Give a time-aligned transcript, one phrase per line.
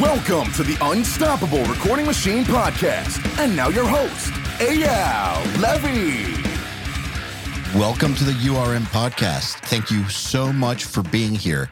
[0.00, 3.20] Welcome to the Unstoppable Recording Machine Podcast.
[3.38, 6.32] And now your host, Eyal Levi.
[7.78, 9.56] Welcome to the URM podcast.
[9.66, 11.70] Thank you so much for being here.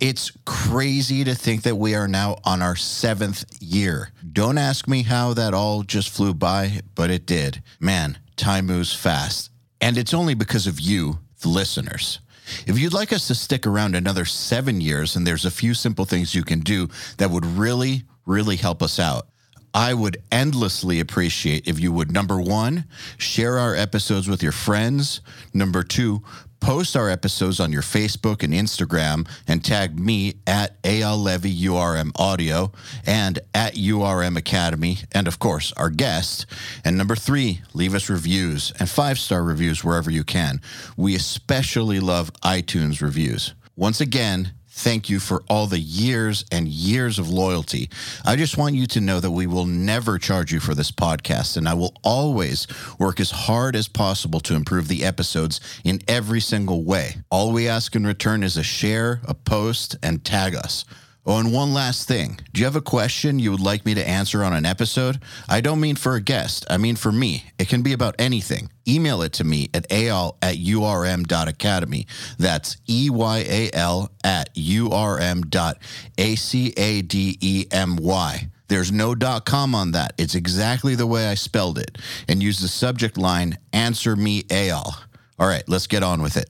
[0.00, 4.12] It's crazy to think that we are now on our seventh year.
[4.32, 7.62] Don't ask me how that all just flew by, but it did.
[7.78, 9.50] Man, time moves fast.
[9.78, 12.20] And it's only because of you, the listeners.
[12.66, 16.04] If you'd like us to stick around another seven years, and there's a few simple
[16.04, 19.28] things you can do that would really, really help us out.
[19.74, 22.86] I would endlessly appreciate if you would number one,
[23.18, 25.20] share our episodes with your friends.
[25.52, 26.22] Number two,
[26.60, 32.12] post our episodes on your Facebook and Instagram and tag me at Eyal Levi URM
[32.16, 32.72] Audio
[33.06, 36.46] and at URM Academy, and of course, our guest.
[36.84, 40.60] And number three, leave us reviews and five star reviews wherever you can.
[40.96, 43.54] We especially love iTunes reviews.
[43.76, 47.90] Once again, Thank you for all the years and years of loyalty.
[48.24, 51.56] I just want you to know that we will never charge you for this podcast,
[51.56, 56.40] and I will always work as hard as possible to improve the episodes in every
[56.40, 57.16] single way.
[57.28, 60.84] All we ask in return is a share, a post, and tag us.
[61.30, 62.40] Oh, and one last thing.
[62.54, 65.20] Do you have a question you would like me to answer on an episode?
[65.46, 67.44] I don't mean for a guest, I mean for me.
[67.58, 68.70] It can be about anything.
[68.88, 72.06] Email it to me at eyal at urm.academy.
[72.38, 75.82] That's E Y A L at urm dot
[76.16, 78.48] A C A D E M Y.
[78.68, 80.14] There's no dot com on that.
[80.16, 81.98] It's exactly the way I spelled it.
[82.26, 84.94] And use the subject line, Answer Me Eyal.
[85.38, 86.48] All right, let's get on with it.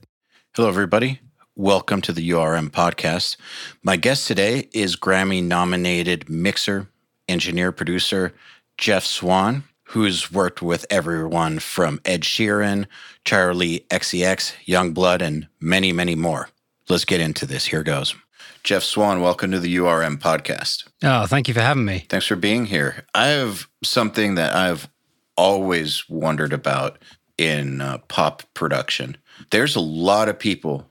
[0.55, 1.19] Hello, everybody.
[1.59, 3.35] Welcome to the URM podcast.
[3.83, 6.87] My guest today is Grammy nominated mixer,
[7.27, 8.33] engineer, producer
[8.77, 12.85] Geoff Swan, who's worked with everyone from Ed Sheeran,
[13.25, 16.47] Charli XCX, Yungblud, and many, many more.
[16.87, 17.65] Let's get into this.
[17.65, 18.15] Here goes.
[18.63, 20.87] Geoff Swan, welcome to the URM podcast.
[21.03, 22.05] Oh, thank you for having me.
[22.07, 23.03] Thanks for being here.
[23.13, 24.87] I have something that I've
[25.35, 26.99] always wondered about
[27.37, 29.17] in uh, pop production.
[29.51, 30.88] There's a lot of people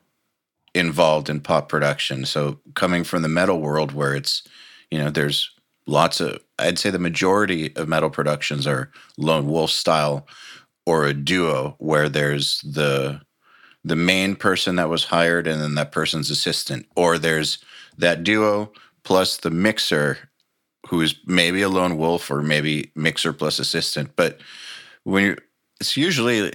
[0.75, 2.25] involved in pop production.
[2.25, 4.43] So coming from the metal world where it's,
[4.91, 5.51] you know, there's
[5.87, 10.27] lots of I'd say the majority of metal productions are lone wolf style
[10.87, 13.21] or a duo where there's the
[13.85, 16.87] the main person that was hired and then that person's assistant.
[16.97, 17.59] Or there's
[17.97, 18.73] that duo
[19.05, 20.19] plus the mixer
[20.89, 24.11] who's maybe a lone wolf or maybe mixer plus assistant.
[24.17, 24.41] But
[25.05, 25.37] when you
[25.81, 26.53] it's usually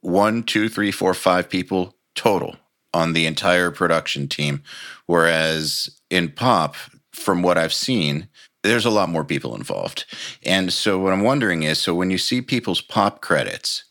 [0.00, 2.56] one two three four five people total
[2.94, 4.62] on the entire production team.
[5.06, 6.76] Whereas in pop,
[7.12, 8.28] from what I've seen,
[8.62, 10.04] there's a lot more people involved.
[10.44, 13.84] And so what I'm wondering is so when you see people's pop credits,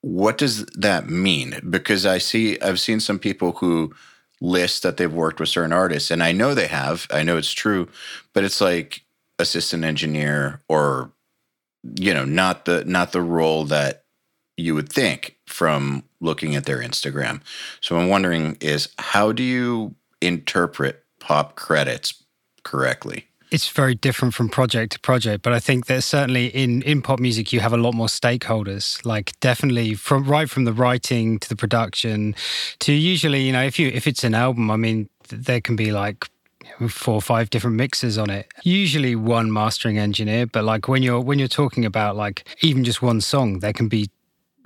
[0.00, 1.60] what does that mean?
[1.68, 3.94] Because I see I've seen some people who
[4.40, 7.06] list that they've worked with certain artists and I know they have.
[7.10, 7.88] I know it's true,
[8.32, 9.04] but it's like
[9.38, 11.12] assistant engineer or
[11.94, 14.04] you know, not the not the role that
[14.56, 17.40] you would think from looking at their Instagram.
[17.80, 22.22] So I'm wondering is how do you interpret pop credits
[22.62, 23.26] correctly?
[23.52, 27.20] It's very different from project to project, but I think that certainly in, in pop
[27.20, 29.04] music you have a lot more stakeholders.
[29.06, 32.34] Like definitely from right from the writing to the production
[32.80, 35.92] to usually, you know, if you if it's an album, I mean, there can be
[35.92, 36.26] like
[36.88, 41.20] four or five different mixes on it usually one mastering engineer but like when you're
[41.20, 44.10] when you're talking about like even just one song there can be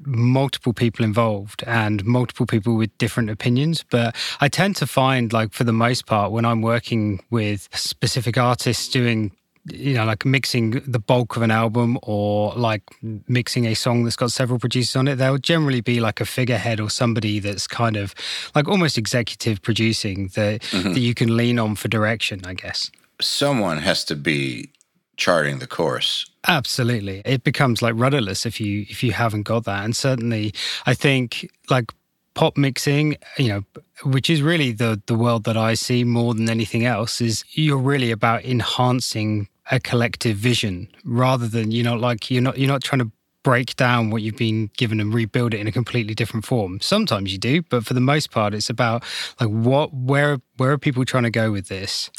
[0.05, 3.85] multiple people involved and multiple people with different opinions.
[3.91, 8.39] But I tend to find, like, for the most part, when I'm working with specific
[8.39, 9.33] artists doing
[9.67, 12.83] you know, like mixing the bulk of an album or like
[13.29, 16.81] mixing a song that's got several producers on it, there'll generally be like a figurehead
[16.81, 18.15] or somebody that's kind of
[18.55, 20.93] like almost executive producing that, mm-hmm.
[20.93, 22.91] that you can lean on for direction, I guess.
[23.21, 24.71] Someone has to be
[25.17, 26.30] charting the course.
[26.47, 27.23] Absolutely.
[27.25, 29.85] It becomes like rudderless if you if you haven't got that.
[29.85, 30.55] And certainly
[30.87, 31.93] I think like
[32.35, 33.63] pop mixing, you know,
[34.05, 37.77] which is really the the world that I see more than anything else is you're
[37.77, 42.83] really about enhancing a collective vision rather than you know like you're not you're not
[42.83, 43.11] trying to
[43.43, 46.79] break down what you've been given and rebuild it in a completely different form.
[46.81, 49.05] Sometimes you do, but for the most part it's about
[49.39, 52.11] like what where where are people trying to go with this?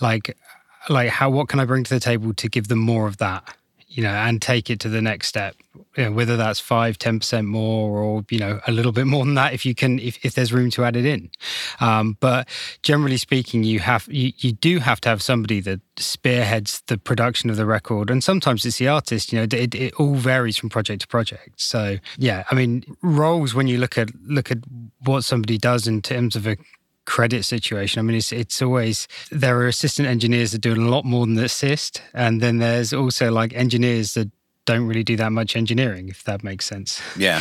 [0.00, 0.36] Like
[0.88, 3.56] like how what can I bring to the table to give them more of that,
[3.88, 5.56] you know, and take it to the next step.
[5.96, 9.24] You know, whether that's five, ten percent more, or you know, a little bit more
[9.24, 11.30] than that, if you can, if, if there's room to add it in.
[11.80, 12.48] Um, but
[12.82, 17.50] generally speaking, you have you, you do have to have somebody that spearheads the production
[17.50, 19.32] of the record, and sometimes it's the artist.
[19.32, 21.60] You know, it, it all varies from project to project.
[21.60, 24.58] So yeah, I mean, roles when you look at look at
[25.04, 26.56] what somebody does in terms of a
[27.08, 27.98] credit situation.
[27.98, 31.38] I mean, it's it's always there are assistant engineers that do a lot more than
[31.38, 34.30] assist, and then there's also like engineers that
[34.66, 37.00] don't really do that much engineering, if that makes sense.
[37.16, 37.40] Yeah.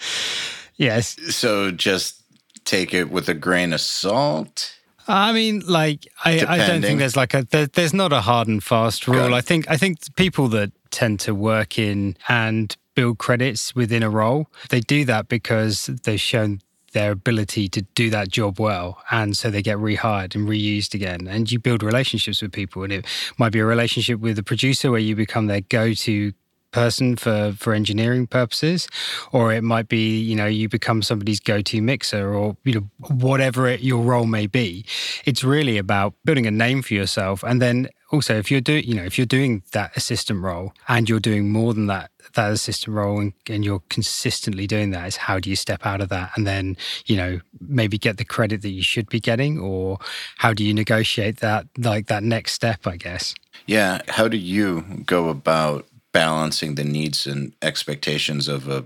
[0.76, 1.16] yes.
[1.34, 2.20] So just
[2.64, 4.74] take it with a grain of salt.
[5.06, 8.48] I mean, like I, I don't think there's like a there, there's not a hard
[8.48, 9.32] and fast rule.
[9.32, 9.32] It.
[9.32, 14.10] I think I think people that tend to work in and build credits within a
[14.10, 16.60] role, they do that because they've shown
[16.92, 21.26] their ability to do that job well, and so they get rehired and reused again.
[21.28, 23.06] And you build relationships with people, and it
[23.38, 26.32] might be a relationship with the producer where you become their go-to
[26.70, 28.88] person for for engineering purposes
[29.32, 33.66] or it might be you know you become somebody's go-to mixer or you know whatever
[33.66, 34.84] it, your role may be
[35.24, 38.94] it's really about building a name for yourself and then also if you're doing you
[38.94, 42.94] know if you're doing that assistant role and you're doing more than that that assistant
[42.94, 46.30] role and, and you're consistently doing that is how do you step out of that
[46.36, 49.98] and then you know maybe get the credit that you should be getting or
[50.38, 53.34] how do you negotiate that like that next step i guess
[53.66, 54.00] Yeah.
[54.08, 58.84] How do you go about balancing the needs and expectations of a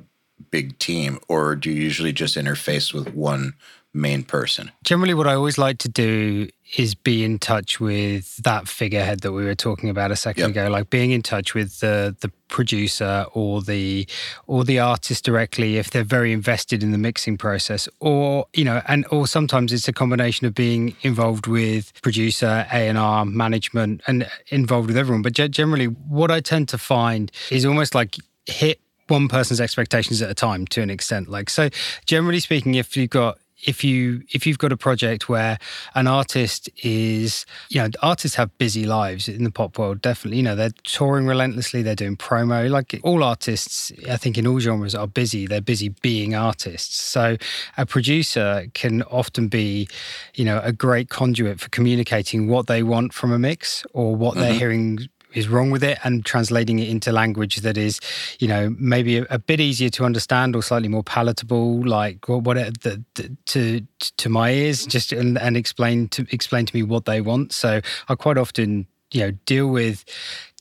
[0.50, 3.54] big team, or do you usually just interface with one
[3.94, 4.70] main person?
[4.82, 9.32] generally what i always like to do is be in touch with that figurehead that
[9.32, 10.50] we were talking about a second Yep.
[10.50, 14.06] ago like being in touch with the the producer or the
[14.46, 18.80] or the artist directly if they're very invested in the mixing process or you know
[18.88, 24.88] and or sometimes it's a combination of being involved with producer A&R management and involved
[24.88, 29.60] with everyone but generally what I tend to find is almost like hit one person's
[29.60, 31.68] expectations at a time to an extent like so
[32.06, 35.58] generally speaking if you've got if you if you've got a project where
[35.94, 40.38] an artist is you know artists have busy lives in the pop world definitely.
[40.38, 44.60] You know they're touring relentlessly they're doing promo like all artists i think in all
[44.60, 45.46] genres are busy.
[45.46, 47.00] They're busy being artists.
[47.00, 47.36] So
[47.76, 49.88] a producer can often be
[50.34, 54.34] you know a great conduit for communicating what they want from a mix or what
[54.34, 54.58] they're mm-hmm.
[54.58, 58.00] hearing is wrong with it and translating it into language that is,
[58.38, 62.42] you know, maybe a, a bit easier to understand or slightly more palatable, like what,
[62.42, 63.80] what the, the, to
[64.16, 67.52] to my ears, just and, and explain to explain to me what they want.
[67.52, 70.04] So I quite often, you know, deal with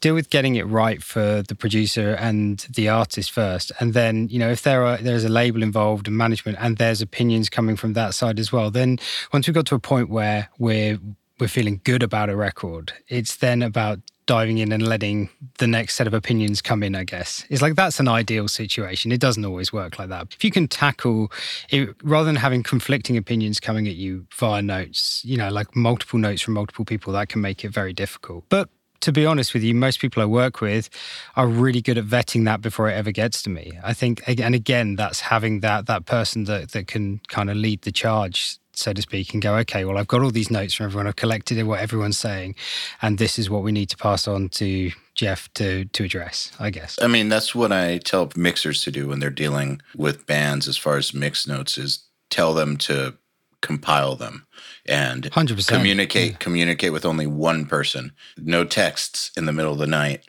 [0.03, 4.37] deal with getting it right for the producer and the artist first and then you
[4.37, 7.93] know if there are there's a label involved and management and there's opinions coming from
[7.93, 8.99] that side as well then
[9.31, 10.99] once we've got to a point where we're
[11.39, 15.29] we're feeling good about a record it's then about diving in and letting
[15.59, 17.45] the next set of opinions come in i guess.
[17.49, 19.11] It's like that's an ideal situation.
[19.11, 20.33] It doesn't always work like that.
[20.33, 21.31] If you can tackle
[21.69, 26.19] it rather than having conflicting opinions coming at you via notes you know like multiple
[26.19, 28.45] notes from multiple people that can make it very difficult.
[28.49, 28.69] But
[29.03, 30.89] to be honest with you, most people I work with
[31.35, 33.73] are really good at vetting that before it ever gets to me.
[33.83, 37.81] I think, and again, that's having that that person that that can kind of lead
[37.81, 40.87] the charge, so to speak, and go, okay, well, I've got all these notes from
[40.87, 42.55] everyone, I've collected what everyone's saying,
[43.01, 46.51] and this is what we need to pass on to Geoff to to address.
[46.59, 46.97] I guess.
[47.01, 50.77] I mean, that's what I tell mixers to do when they're dealing with bands as
[50.77, 53.15] far as mix notes is tell them to
[53.61, 54.45] compile them
[54.85, 58.11] and 100%, communicate communicate with only one person.
[58.37, 60.25] No texts in the middle of the night.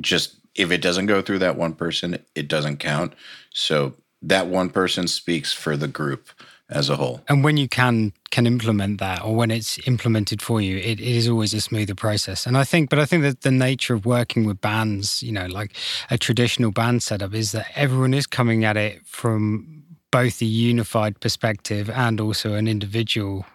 [0.00, 3.14] Just if it doesn't go through that one person, it doesn't count.
[3.52, 6.28] So that one person speaks for the group
[6.68, 7.20] as a whole.
[7.28, 11.00] and when you can can implement that or when it's implemented for you it, it
[11.00, 14.04] is always a smoother process and i think but i think that the nature of
[14.04, 15.72] working with bands you know like
[16.10, 21.18] a traditional band setup is that everyone is coming at it from both a unified
[21.20, 23.46] perspective and also an individual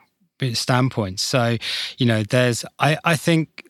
[0.53, 1.57] standpoint so
[1.97, 3.65] you know there's i i think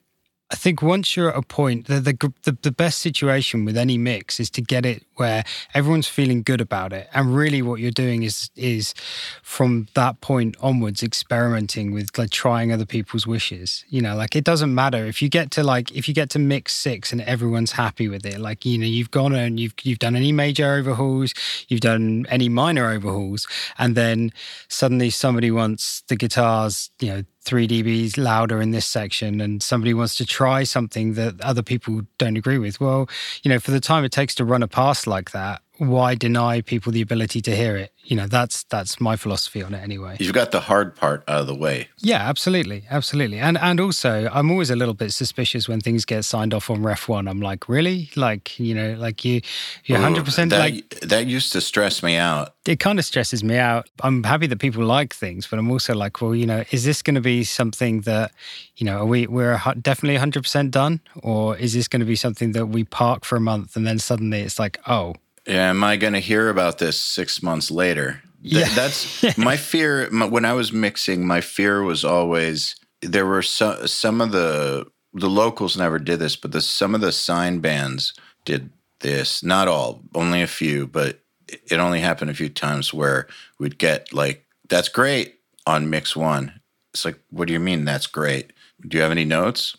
[0.51, 3.97] I think once you're at a point, the, the the the best situation with any
[3.97, 5.43] mix is to get it where
[5.75, 8.95] everyone's feeling good about it, and really what you're doing is is
[9.43, 13.85] from that point onwards experimenting with like trying other people's wishes.
[13.89, 16.39] You know, like it doesn't matter if you get to like if you get to
[16.39, 18.39] mix six and everyone's happy with it.
[18.39, 21.35] Like you know, you've gone and you've you've done any major overhauls,
[21.67, 23.47] you've done any minor overhauls,
[23.77, 24.31] and then
[24.69, 29.93] suddenly somebody wants the guitars, you know, three dBs louder in this section and somebody
[29.93, 32.79] wants to try something that other people don't agree with.
[32.79, 33.09] Well,
[33.41, 36.61] you know, for the time it takes to run a pass like that, why deny
[36.61, 37.91] people the ability to hear it?
[38.03, 40.17] You know, that's that's my philosophy on it anyway.
[40.19, 41.89] You've got the hard part out of the way.
[41.97, 43.39] Yeah, absolutely, absolutely.
[43.39, 46.83] And and also, I'm always a little bit suspicious when things get signed off on
[46.83, 47.27] Ref One.
[47.27, 48.11] I'm like, really?
[48.15, 49.41] Like, you know, like you,
[49.85, 52.53] you're 100 percent that, like that used to stress me out.
[52.67, 53.89] it kind of stresses me out.
[54.01, 57.01] I'm happy that people like things, but I'm also like, well, you know, is this
[57.01, 58.31] going to be something that,
[58.75, 62.15] you know, are we we're a definitely 100% done, or is this going to be
[62.15, 65.15] something that we park for a month and then suddenly it's like, oh,
[65.51, 68.21] am I going to hear about this six months later?
[68.43, 68.73] Th- yeah.
[68.73, 70.09] That's my fear.
[70.11, 74.85] My, when I was mixing, my fear was always there were some some of the
[75.13, 78.13] the locals never did this, but the some of the sign bands
[78.45, 78.69] did
[79.01, 79.43] this.
[79.43, 83.27] Not all, only a few, but it only happened a few times where
[83.59, 86.61] we'd get like, "That's great" on mix one.
[86.93, 88.51] It's like, what do you mean that's great?
[88.85, 89.77] Do you have any notes?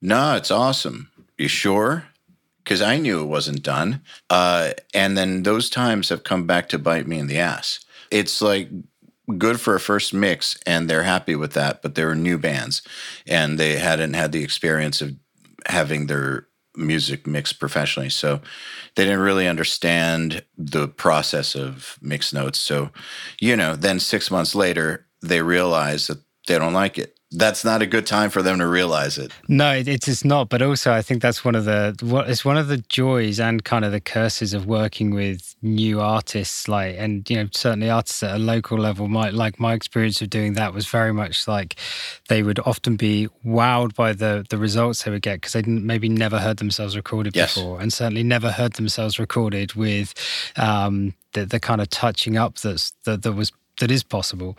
[0.00, 1.10] No, it's awesome.
[1.36, 2.04] You sure?
[2.64, 4.00] Because I knew it wasn't done.
[4.30, 7.84] Uh, and then those times have come back to bite me in the ass.
[8.10, 8.70] It's like
[9.38, 12.82] good for a first mix and they're happy with that but they were new bands
[13.26, 15.12] and they hadn't had the experience of
[15.66, 18.40] having their music mixed professionally so
[18.96, 22.90] they didn't really understand the process of mixed notes so
[23.40, 27.82] you know then 6 months later they realize that they don't like it that's not
[27.82, 29.32] a good time for them to realize it.
[29.48, 30.48] No, it, it's not.
[30.48, 33.64] But also, I think that's one of the what it's one of the joys and
[33.64, 36.68] kind of the curses of working with new artists.
[36.68, 39.08] Like, and you know, certainly artists at a local level.
[39.08, 41.76] My like my experience of doing that was very much like
[42.28, 46.08] they would often be wowed by the the results they would get because they maybe
[46.08, 47.54] never heard themselves recorded yes.
[47.54, 50.14] before, and certainly never heard themselves recorded with
[50.56, 54.56] um, the the kind of touching up that's that, that was that is possible.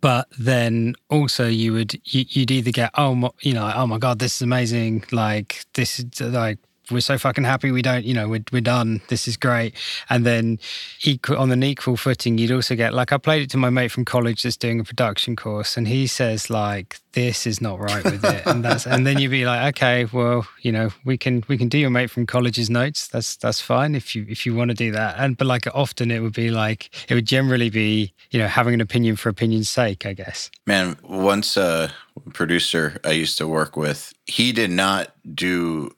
[0.00, 4.18] But then also you would you, would either get oh you know oh my god
[4.18, 5.04] this is amazing.
[5.12, 6.58] Like this is like
[6.92, 9.00] we're so fucking happy we don't you know we're, we're done.
[9.08, 9.74] This is great.
[10.08, 10.58] And then
[11.02, 13.90] equal on an equal footing you'd also get like i played it to my mate
[13.90, 18.04] from college that's doing a production course and he says like this is not right
[18.04, 18.42] with it.
[18.46, 21.68] And that's and then you'd be like okay well you know we can we can
[21.68, 23.08] do your mate from college's notes.
[23.08, 25.16] That's that's fine if you if you want to do that.
[25.18, 28.74] And but like often it would be like it would generally be you know having
[28.74, 30.50] an opinion for opinion's sake i guess.
[30.66, 31.92] Man once a
[32.32, 35.90] producer i used to work with he did not do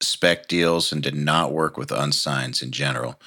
[0.00, 3.20] spec deals and did not work with unsigns in general.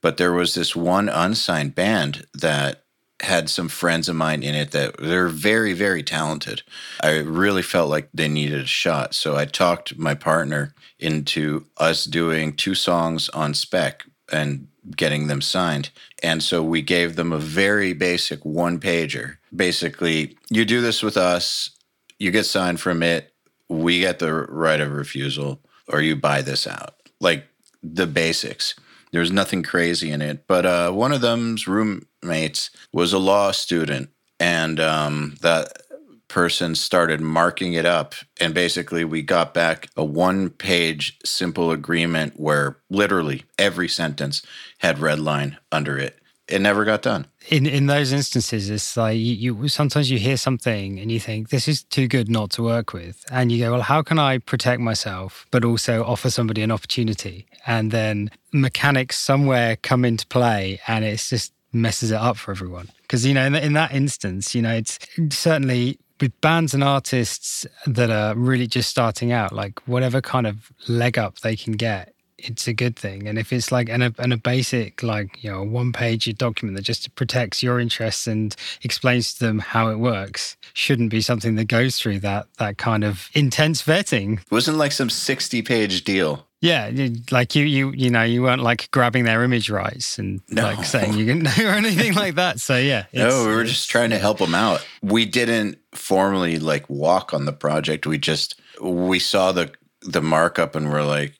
[0.00, 2.84] But there was this one unsigned band that
[3.20, 6.62] had some friends of mine in it that they're very, very talented.
[7.02, 9.12] I really felt like they needed a shot.
[9.14, 15.40] So I talked my partner into us doing two songs on spec and getting them
[15.40, 15.90] signed.
[16.22, 19.38] And so we gave them a very basic one pager.
[19.54, 21.70] Basically, you do this with us,
[22.18, 23.32] you get signed from it,
[23.68, 26.94] we get the right of refusal or you buy this out.
[27.20, 27.46] Like
[27.82, 28.74] the basics.
[29.12, 30.46] There's nothing crazy in it.
[30.46, 35.82] But uh, one of them's roommates was a law student, and um, that
[36.28, 38.14] person started marking it up.
[38.38, 44.42] And basically, we got back a one page simple agreement where literally every sentence
[44.78, 46.18] had red line under it
[46.48, 47.26] it never got done.
[47.50, 51.48] In in those instances, it's like you, you, sometimes you hear something and you think
[51.48, 54.38] this is too good not to work with, and you go, well, how can I
[54.38, 57.46] protect myself but also offer somebody an opportunity?
[57.66, 62.90] And then mechanics somewhere come into play, and it's just messes it up for everyone.
[63.02, 64.98] Because you know, in, in that instance, you know, it's
[65.30, 70.70] certainly with bands and artists that are really just starting out, like whatever kind of
[70.86, 73.26] leg up they can get it's a good thing.
[73.26, 76.76] And if it's like and a, and a basic like you know one page document
[76.76, 81.56] that just protects your interests and explains to them how it works, shouldn't be something
[81.56, 84.40] that goes through that that kind of intense vetting.
[84.40, 86.46] It wasn't like some sixty page deal.
[86.60, 86.90] Yeah,
[87.30, 90.62] like you, you, you know, you weren't like grabbing their image rights and no.
[90.62, 92.58] like saying you can or anything like that.
[92.58, 94.84] So yeah, no, we were just trying to help them out.
[95.00, 98.06] We didn't formally like walk on the project.
[98.06, 101.37] We just we saw the the markup and we're like,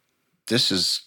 [0.49, 1.02] this is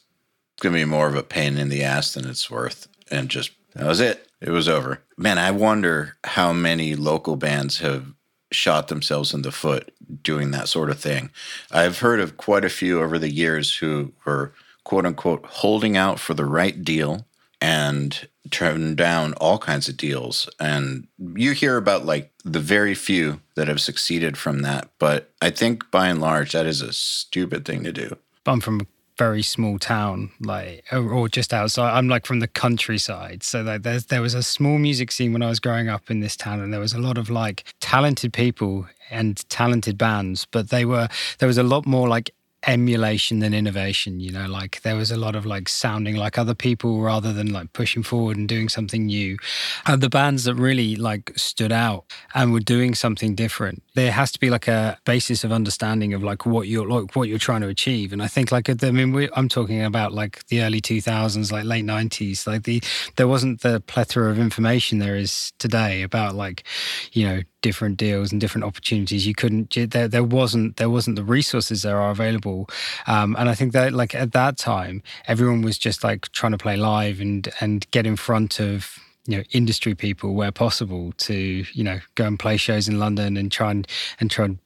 [0.61, 2.87] going to be more of a pain in the ass than it's worth.
[3.09, 4.27] And just, that was it.
[4.39, 5.03] It was over.
[5.17, 8.13] Man, I wonder how many local bands have
[8.51, 9.93] shot themselves in the foot
[10.23, 11.31] doing that sort of thing.
[11.71, 16.19] I've heard of quite a few over the years who were quote unquote holding out
[16.19, 17.25] for the right deal
[17.61, 20.49] and turned down all kinds of deals.
[20.59, 24.89] And you hear about like the very few that have succeeded from that.
[24.97, 28.17] But I think by and large, that is a stupid thing to do.
[28.47, 28.87] I'm from
[29.21, 31.95] very small town, like or, just outside.
[31.95, 35.43] I'm like from the countryside, so like there's there was a small music scene when
[35.43, 38.33] I was growing up in this town, and there was a lot of like talented
[38.33, 42.31] people and talented bands, but they were there was a lot more like
[42.67, 46.53] emulation than innovation you know like there was a lot of like sounding like other
[46.53, 49.37] people rather than like pushing forward and doing something new.
[49.85, 54.31] And the bands that really like stood out and were doing something different there has
[54.31, 57.61] to be like a basis of understanding of like what you're like what you're trying
[57.61, 58.13] to achieve.
[58.13, 61.65] And i think like i mean we, i'm talking about like the early 2000s like
[61.65, 62.81] late 90s like the
[63.15, 66.63] there wasn't the plethora of information there is today about like
[67.11, 69.25] you know different deals and different opportunities.
[69.25, 72.67] You couldn't there, there wasn't there wasn't the resources that are available.
[73.07, 76.57] Um, and i think that like at that time everyone was just like trying to
[76.57, 81.65] play live and and get in front of you know industry people where possible to
[81.73, 83.87] you know go and play shows in London and try and
[84.19, 84.57] and try and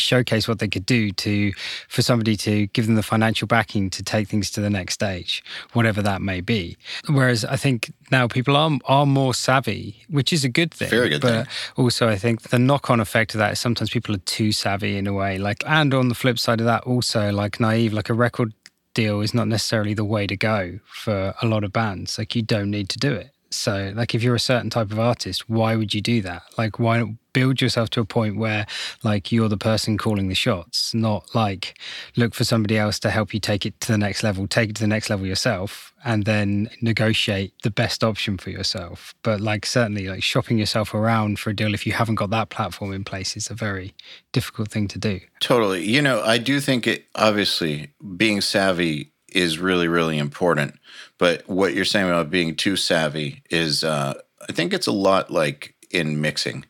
[0.00, 1.52] showcase what they could do to
[1.88, 5.42] for somebody to give them the financial backing to take things to the next stage
[5.72, 6.76] whatever that may be.
[7.08, 10.90] Whereas i think now people are are more savvy which is a good thing.
[10.90, 11.46] Very good but thing.
[11.76, 15.06] also i think the knock-on effect of that is sometimes people are too savvy in
[15.06, 15.38] a way.
[15.38, 18.52] Like and on the flip side of that also like naive like a record
[18.94, 22.18] deal is not necessarily the way to go for a lot of bands.
[22.18, 24.98] Like you don't need to do it so, like, if you're a certain type of
[24.98, 26.42] artist, why would you do that?
[26.56, 28.66] Like, why not build yourself to a point where,
[29.02, 31.78] like, you're the person calling the shots, not like
[32.16, 34.76] look for somebody else to help you take it to the next level, take it
[34.76, 39.14] to the next level yourself, and then negotiate the best option for yourself.
[39.22, 42.50] But, like, certainly, like, shopping yourself around for a deal if you haven't got that
[42.50, 43.94] platform in place is a very
[44.32, 45.20] difficult thing to do.
[45.40, 45.84] Totally.
[45.84, 50.74] You know, I do think it obviously being savvy is really, really important.
[51.20, 54.14] But what you're saying about being too savvy is, uh,
[54.48, 56.64] I think it's a lot like in mixing,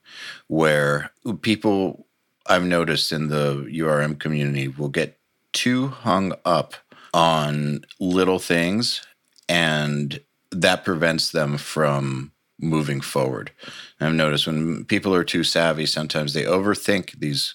[0.49, 2.09] where people
[2.47, 5.21] I've noticed in the URM community will get
[5.52, 6.75] too hung up
[7.14, 9.07] on little things,
[9.49, 13.52] and that prevents them from moving forward.
[14.00, 17.54] I've noticed when people are too savvy, sometimes they overthink these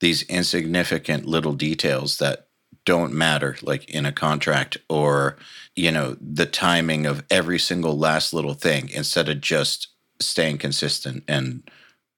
[0.00, 2.48] these insignificant little details that
[2.84, 5.36] don't matter like in a contract or
[5.74, 9.88] you know the timing of every single last little thing instead of just
[10.20, 11.62] staying consistent and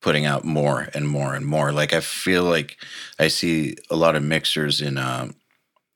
[0.00, 1.72] putting out more and more and more.
[1.72, 2.76] Like i feel like
[3.18, 5.30] i see a lot of mixers in uh,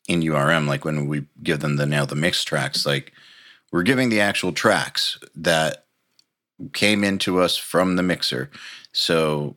[0.08, 3.12] in urm like when we give them the nail the mix tracks like
[3.70, 5.84] we're giving the actual tracks that
[6.72, 8.50] came into us from the mixer.
[8.92, 9.56] So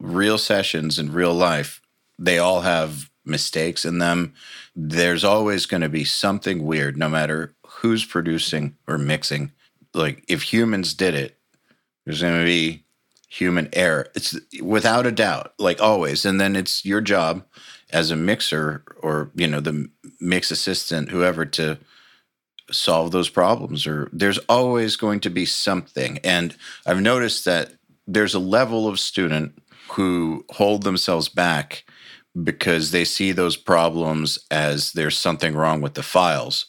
[0.00, 1.80] real sessions in real life
[2.20, 4.34] they all have mistakes in them.
[4.74, 9.52] There's always going to be something weird, no matter who's producing or mixing.
[9.94, 11.36] Like if humans did it,
[12.04, 12.84] there's going to be
[13.28, 14.06] human error.
[14.14, 16.24] It's without a doubt, like always.
[16.24, 17.44] And then it's your job
[17.90, 19.88] as a mixer or, you know, the
[20.20, 21.78] mix assistant, whoever, to
[22.70, 23.86] solve those problems.
[23.86, 26.18] Or there's always going to be something.
[26.24, 27.72] And I've noticed that
[28.06, 29.60] there's a level of student
[29.92, 31.84] who hold themselves back
[32.42, 36.66] because they see those problems as there's something wrong with the files,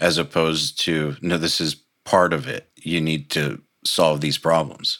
[0.00, 2.68] as opposed to, no, this is part of it.
[2.76, 4.98] You need to solve these problems.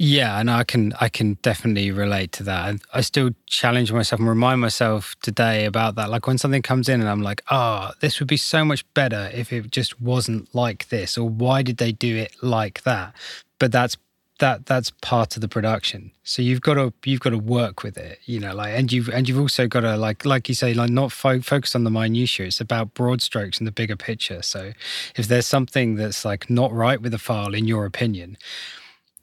[0.00, 2.76] Yeah, and I can I can definitely relate to that.
[2.94, 6.08] I still challenge myself and remind myself today about that.
[6.08, 9.28] Like when something comes in and I'm like, oh, this would be so much better
[9.34, 13.12] if it just wasn't like this, or why did they do it like that?
[13.58, 13.96] But that's
[14.38, 16.12] that that's part of the production.
[16.24, 19.08] So you've got to you've got to work with it you know like and you've
[19.08, 21.90] and you've also got to like like you say like not fo- focus on the
[21.90, 22.46] minutiae.
[22.46, 24.42] It's about broad strokes and the bigger picture.
[24.42, 24.72] So
[25.16, 28.38] if there's something that's like not right with the file in your opinion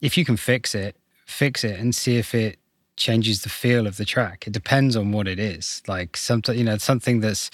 [0.01, 2.59] if you can fix it fix it and see if it
[2.97, 4.47] changes the feel of the track.
[4.47, 5.81] It depends on what it is.
[5.87, 7.51] Like something you know something that's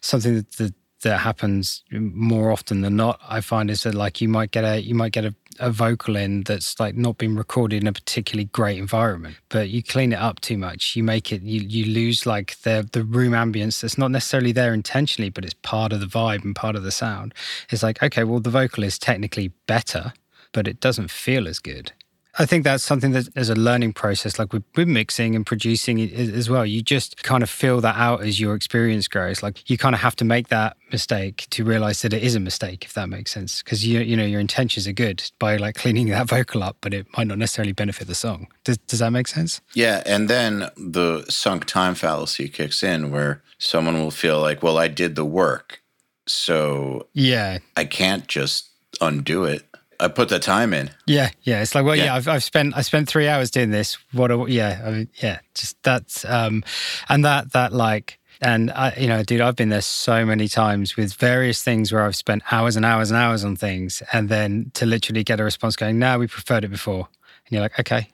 [0.00, 4.28] something that the that happens more often than not i find is that like you
[4.28, 7.82] might get a you might get a, a vocal in that's like not been recorded
[7.82, 10.96] in a particularly great environment but you clean it up too much.
[10.96, 14.74] You make it you you lose like the the room ambience that's not necessarily there
[14.74, 17.34] intentionally but it's part of the vibe and part of the sound.
[17.70, 20.12] It's like okay well the vocal is technically better
[20.52, 21.92] but it doesn't feel as good
[22.38, 26.00] I think that's something that is a learning process, like with, with mixing and producing
[26.00, 29.42] as well, you just kind of feel that out as your experience grows.
[29.42, 32.40] Like you kind of have to make that mistake to realize that it is a
[32.40, 33.62] mistake, if that makes sense.
[33.62, 36.94] Because you you know your intentions are good by like cleaning that vocal up, but
[36.94, 38.46] it might not necessarily benefit the song.
[38.62, 39.60] Does does that make sense?
[39.74, 44.78] Yeah, and then the sunk time fallacy kicks in, where someone will feel like, well,
[44.78, 45.82] I did the work,
[46.26, 48.68] so yeah, I can't just
[49.00, 49.67] undo it.
[50.00, 50.90] I put the time in.
[51.06, 51.60] Yeah, yeah.
[51.62, 52.14] It's like, well, yeah, Yeah.
[52.14, 53.98] I've, I've spent I spent three hours doing this.
[54.12, 54.30] What?
[54.30, 55.40] A, yeah, I mean, yeah.
[55.54, 56.64] Just that's um,
[57.08, 58.18] and that that like.
[58.40, 62.04] And I, you know, dude, I've been there so many times with various things where
[62.04, 65.44] I've spent hours and hours and hours on things, and then to literally get a
[65.44, 67.08] response going, "No, we preferred it before,"
[67.46, 68.10] and you're like, "Okay,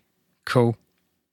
[0.47, 0.79] cool,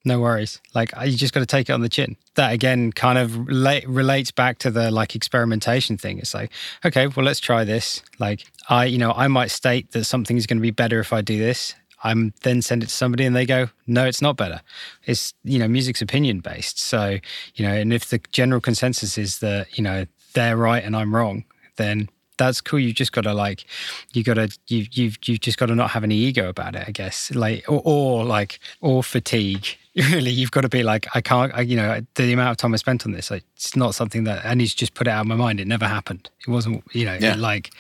[0.04, 2.18] no worries." Like you just got to take it on the chin.
[2.36, 6.20] That again kind of relate, relates back to the like experimentation thing.
[6.20, 6.52] It's like,
[6.86, 8.02] okay, well, let's try this.
[8.20, 11.14] Like I, you know, I might state that something is going to be better if
[11.14, 11.76] I do this.
[12.04, 14.62] I'm then send it to somebody and they go, no, it's not better.
[15.06, 16.80] It's you know, music's opinion based.
[16.80, 17.20] So
[17.56, 21.16] you know, and if the general consensus is that you know they're right and I'm
[21.16, 21.44] wrong,
[21.76, 22.80] then that's cool.
[22.80, 23.66] You just got to like,
[24.14, 26.86] you got to you you've you've just got to not have any ego about it,
[26.88, 27.32] I guess.
[27.36, 29.68] Like or, or like or fatigue.
[30.12, 31.54] Really, you've got to be like, I can't.
[31.54, 34.24] I, you know, the amount of time I spent on this, like, it's not something
[34.24, 35.60] that I need to just put it out of my mind.
[35.60, 36.30] It never happened.
[36.48, 36.84] It wasn't.
[36.94, 37.36] You know, Yeah.
[37.36, 37.72] like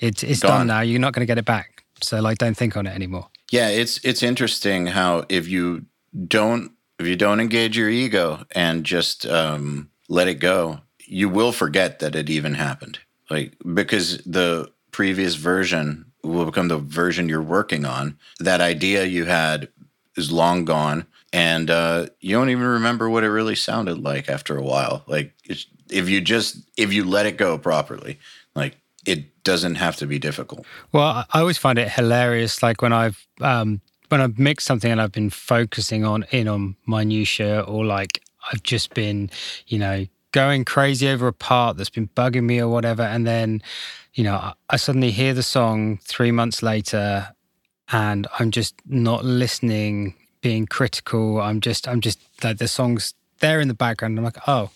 [0.00, 0.50] it's it's Gone.
[0.50, 0.80] done now.
[0.80, 1.84] You're not going to get it back.
[2.00, 3.28] So like, don't think on it anymore.
[3.52, 5.84] Yeah, it's it's interesting how if you
[6.26, 11.52] don't if you don't engage your ego and just um, let it go, you will
[11.52, 12.98] forget that it even happened.
[13.30, 18.18] Like because the previous version will become the version you're working on.
[18.40, 19.68] That idea you had
[20.16, 24.56] is long gone, and uh, you don't even remember what it really sounded like after
[24.56, 25.02] a while.
[25.08, 25.34] Like
[25.90, 28.20] if you just if you let it go properly,
[28.54, 30.64] like it doesn't have to be difficult.
[30.92, 32.62] Well, I always find it hilarious.
[32.62, 36.76] Like when I've um, when I've mixed something and I've been focusing on in on
[36.86, 39.28] minutia, or like I've just been,
[39.66, 43.60] you know, going crazy over a part that's been bugging me or whatever, and then,
[44.14, 47.34] you know, I suddenly hear the song three months later,
[47.90, 51.40] and I'm just not listening, being critical.
[51.40, 54.18] I'm just, I'm just like the song's there in the background.
[54.18, 54.70] I'm like, oh,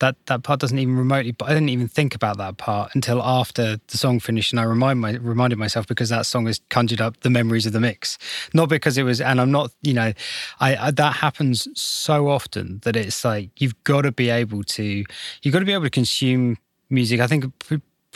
[0.00, 3.20] that that part doesn't even remotely but i didn't even think about that part until
[3.20, 7.00] after the song finished and i remind my reminded myself because that song has conjured
[7.00, 8.16] up the memories of the mix
[8.54, 10.12] not because it was and i'm not you know
[10.60, 15.04] I, I that happens so often that it's like you've got to be able to
[15.42, 16.58] you've got to be able to consume
[16.90, 17.46] music i think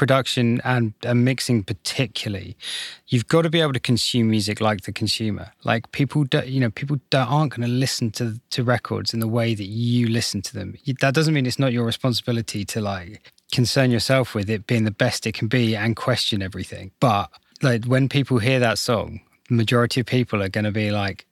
[0.03, 2.57] production and, and mixing particularly
[3.07, 5.53] you've got to be able to consume music like the consumer.
[5.63, 9.29] Like people do, you know people aren't going to listen to to records in the
[9.29, 10.75] way that you listen to them.
[11.01, 14.99] That doesn't mean it's not your responsibility to like concern yourself with it being the
[15.05, 16.91] best it can be and question everything.
[16.99, 17.31] But
[17.63, 21.27] like when people hear that song the majority of people are going to be like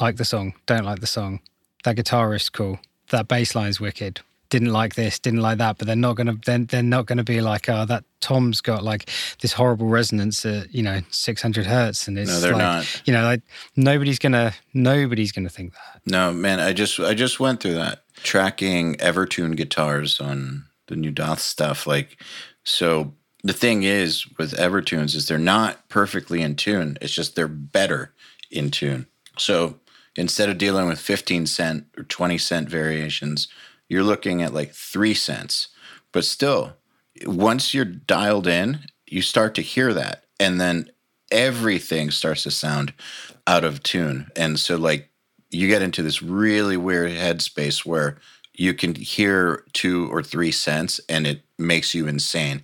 [0.00, 0.54] like the song.
[0.66, 1.40] Don't like the song.
[1.82, 2.78] That guitar is cool.
[3.10, 4.20] That bass line's wicked
[4.52, 7.24] didn't like this, didn't like that, but they're not gonna then they're, they're not gonna
[7.24, 9.08] be like, oh, that Tom's got like
[9.40, 13.02] this horrible resonance at you know 600 hertz, and it's no, they're like, not.
[13.06, 13.40] You know, like
[13.76, 16.02] nobody's gonna nobody's gonna think that.
[16.04, 21.10] No, man, I just I just went through that tracking Evertune guitars on the new
[21.10, 21.86] Dååth stuff.
[21.86, 22.22] Like,
[22.62, 26.98] so the thing is with Evertunes is they're not perfectly in tune.
[27.00, 28.12] It's just they're better
[28.50, 29.06] in tune.
[29.38, 29.80] So
[30.14, 33.48] instead of dealing with 15 cent or 20 cent variations
[33.92, 35.68] you're looking at like three cents.
[36.12, 36.72] But still,
[37.26, 40.24] once you're dialed in, you start to hear that.
[40.40, 40.90] And then
[41.30, 42.94] everything starts to sound
[43.46, 44.28] out of tune.
[44.34, 45.10] And so, like,
[45.50, 48.16] you get into this really weird headspace where
[48.54, 52.62] you can hear two or three cents and it makes you insane.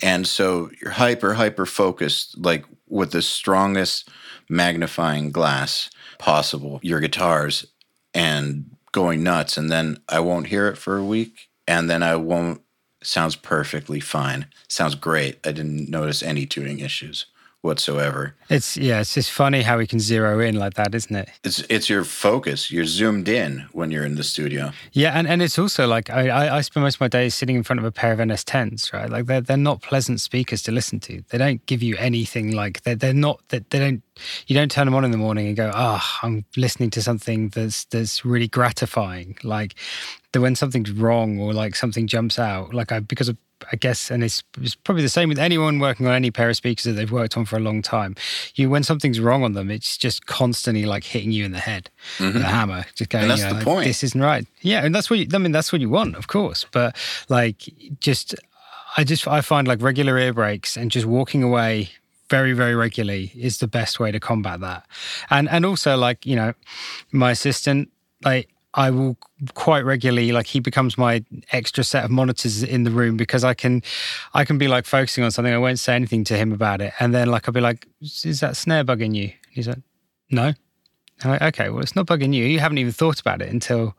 [0.00, 4.08] And so you're hyper, hyper focused, like with the strongest
[4.48, 7.66] magnifying glass possible, your guitars,
[8.14, 12.16] and going nuts and then I won't hear it for a week and then I
[12.16, 12.62] won't
[13.02, 14.46] sounds perfectly fine.
[14.68, 15.38] Sounds great.
[15.46, 17.26] I didn't notice any tuning issues
[17.62, 18.34] whatsoever.
[18.48, 21.28] It's yeah, it's just funny how we can zero in like that, isn't it?
[21.44, 22.70] It's it's your focus.
[22.70, 24.72] You're zoomed in when you're in the studio.
[24.92, 27.62] Yeah, and, and it's also like I, I spend most of my days sitting in
[27.62, 29.10] front of a pair of NS10s, right?
[29.10, 31.22] Like they're they're not pleasant speakers to listen to.
[31.28, 34.02] They don't give you anything like they're they're not that they, they don't
[34.46, 37.02] you don't turn them on in the morning and go, ah, oh, I'm listening to
[37.02, 39.36] something that's that's really gratifying.
[39.42, 39.74] Like
[40.32, 43.36] that when something's wrong or like something jumps out, like I because of
[43.72, 46.56] I guess, and it's, it's, probably the same with anyone working on any pair of
[46.56, 48.14] speakers that they've worked on for a long time.
[48.54, 51.90] You, when something's wrong on them, it's just constantly like hitting you in the head
[52.18, 52.34] mm-hmm.
[52.34, 53.86] with a hammer, just going, and that's you know, the like, point.
[53.86, 54.46] This isn't right.
[54.60, 55.52] Yeah, and that's what you, I mean.
[55.52, 56.66] That's what you want, of course.
[56.70, 56.96] But
[57.28, 57.62] like,
[58.00, 58.34] just
[58.96, 61.90] I just I find like regular ear breaks and just walking away
[62.28, 64.86] very very regularly is the best way to combat that
[65.30, 66.52] and and also like you know
[67.10, 67.90] my assistant
[68.22, 69.16] like I will
[69.54, 73.54] quite regularly like he becomes my extra set of monitors in the room because I
[73.54, 73.82] can
[74.34, 75.52] I can be like focusing on something.
[75.52, 76.92] I won't say anything to him about it.
[77.00, 79.24] And then like I'll be like is that snare bugging you?
[79.24, 79.82] And he's like
[80.30, 80.52] no.
[81.24, 82.44] I'm like, okay well it's not bugging you.
[82.44, 83.96] You haven't even thought about it until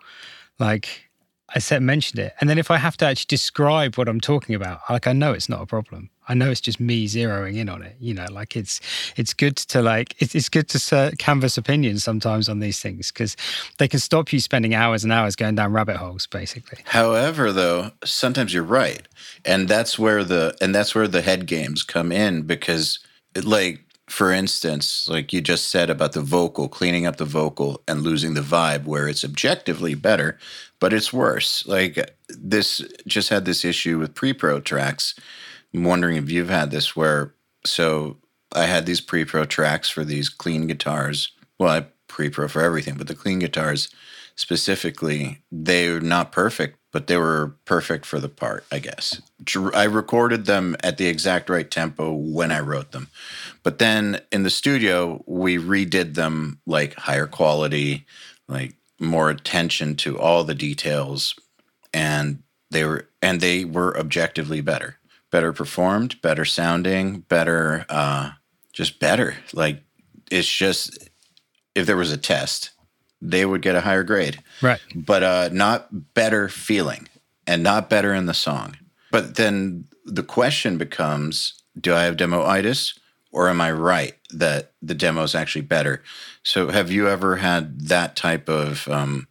[0.60, 1.10] like
[1.56, 2.34] I said mentioned it.
[2.40, 5.34] And then if I have to actually describe what I'm talking about, like I know
[5.34, 6.12] it's not a problem.
[6.30, 7.96] I know it's just me zeroing in on it.
[8.00, 8.80] You know, like it's
[9.18, 13.36] it's good to like it's, it's good to canvas opinions sometimes on these things because
[13.80, 16.80] they can stop you spending hours and hours going down rabbit holes, basically.
[16.86, 19.08] However, though, sometimes you're right,
[19.44, 23.00] and that's where the and that's where the head games come in because,
[23.36, 27.82] it, like for instance, like you just said about the vocal, cleaning up the vocal
[27.88, 30.38] and losing the vibe, where it's objectively better,
[30.80, 31.66] but it's worse.
[31.68, 35.16] Like this just had this issue with pre pro tracks.
[35.74, 37.34] I'm wondering if you've had this where,
[37.66, 38.18] so
[38.54, 41.32] I had these pre pro tracks for these clean guitars.
[41.58, 43.90] Well, I pre pro for everything, but the clean guitars
[44.36, 49.22] specifically, they're not perfect, but they were perfect for the part, I guess.
[49.74, 53.10] I recorded them at the exact right tempo when I wrote them.
[53.64, 58.06] But then in the studio, we redid them like higher quality,
[58.48, 61.36] like more attention to all the details
[61.94, 64.98] and they were and they were objectively better.
[65.32, 68.32] Better performed, better sounding, better uh
[68.74, 69.36] just better.
[69.54, 69.84] Like
[70.32, 71.10] it's just
[71.76, 72.72] if there was a test,
[73.22, 74.42] they would get a higher grade.
[74.62, 74.80] Right.
[74.96, 77.08] But uh not better feeling
[77.46, 78.78] and not better in the song.
[79.12, 82.98] But then the question becomes, do I have demoitis
[83.32, 86.02] or am I right that the demo is actually better?
[86.44, 89.28] So have you ever had that type of um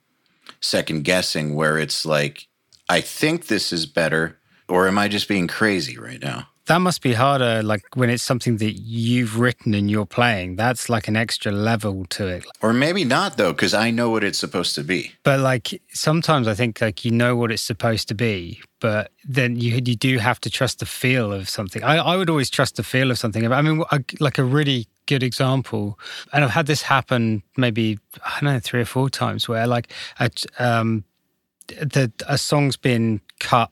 [0.60, 2.46] second guessing where it's like
[2.88, 4.37] I think this is better
[4.68, 6.48] or am I just being crazy right now?
[6.66, 10.56] That must be harder, like when it's something that you've written and you're playing.
[10.56, 12.44] That's like an extra level to it.
[12.60, 15.12] Or maybe not though, because I know what it's supposed to be.
[15.22, 19.56] But like sometimes I think like you know what it's supposed to be, but then
[19.56, 21.82] you you do have to trust the feel of something.
[21.82, 23.50] I, I would always trust the feel of something.
[23.50, 25.98] I mean, I, like a really good example,
[26.34, 29.90] and I've had this happen maybe I don't know three or four times where like
[30.20, 31.04] a, um,
[31.68, 33.70] the a song's been cut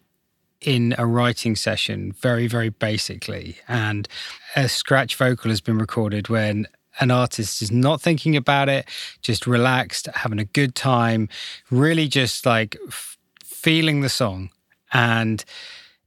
[0.60, 3.56] in a writing session, very, very basically.
[3.68, 4.08] And
[4.54, 6.66] a scratch vocal has been recorded when
[7.00, 8.88] an artist is not thinking about it,
[9.20, 11.28] just relaxed, having a good time,
[11.70, 14.50] really just like f- feeling the song.
[14.92, 15.44] And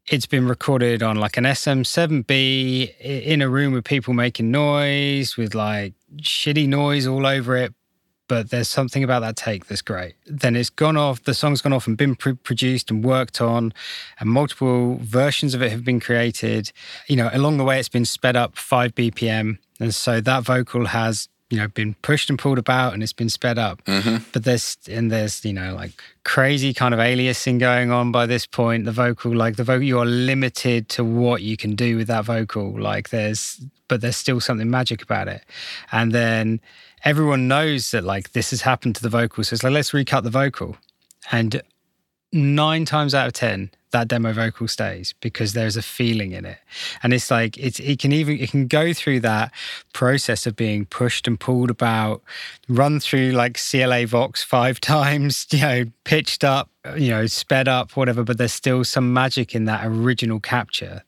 [0.08, 5.54] it's been recorded on like an SM7B in a room with people making noise, with
[5.54, 7.74] like shitty noise all over it,
[8.30, 10.14] but there's something about that take that's great.
[10.26, 13.74] Then it's gone off, the song's gone off and been pr- produced and worked on,
[14.20, 16.72] and multiple versions of it have been created.
[17.08, 19.58] You know, along the way, it's been sped up 5 BPM.
[19.82, 23.30] And so that vocal has you know been pushed and pulled about and it's been
[23.30, 24.18] sped up mm-hmm.
[24.32, 25.92] but there's and there's you know like
[26.24, 30.06] crazy kind of aliasing going on by this point the vocal like the vocal you're
[30.06, 34.70] limited to what you can do with that vocal like there's but there's still something
[34.70, 35.44] magic about it
[35.92, 36.62] and then
[37.04, 39.44] everyone knows that like this has happened to the vocal.
[39.44, 40.78] So it's like, let's recut the vocal.
[41.32, 41.62] And
[42.32, 46.60] nine times out of 10, that demo vocal stays because there's a feeling in it.
[47.02, 49.52] And it's like, it's, it can even, it can go through that
[49.94, 52.22] process of being pushed and pulled about,
[52.68, 57.96] run through like CLA Vox five times, you know, pitched up, you know, sped up,
[57.98, 61.04] whatever, but there's still some magic in that original capture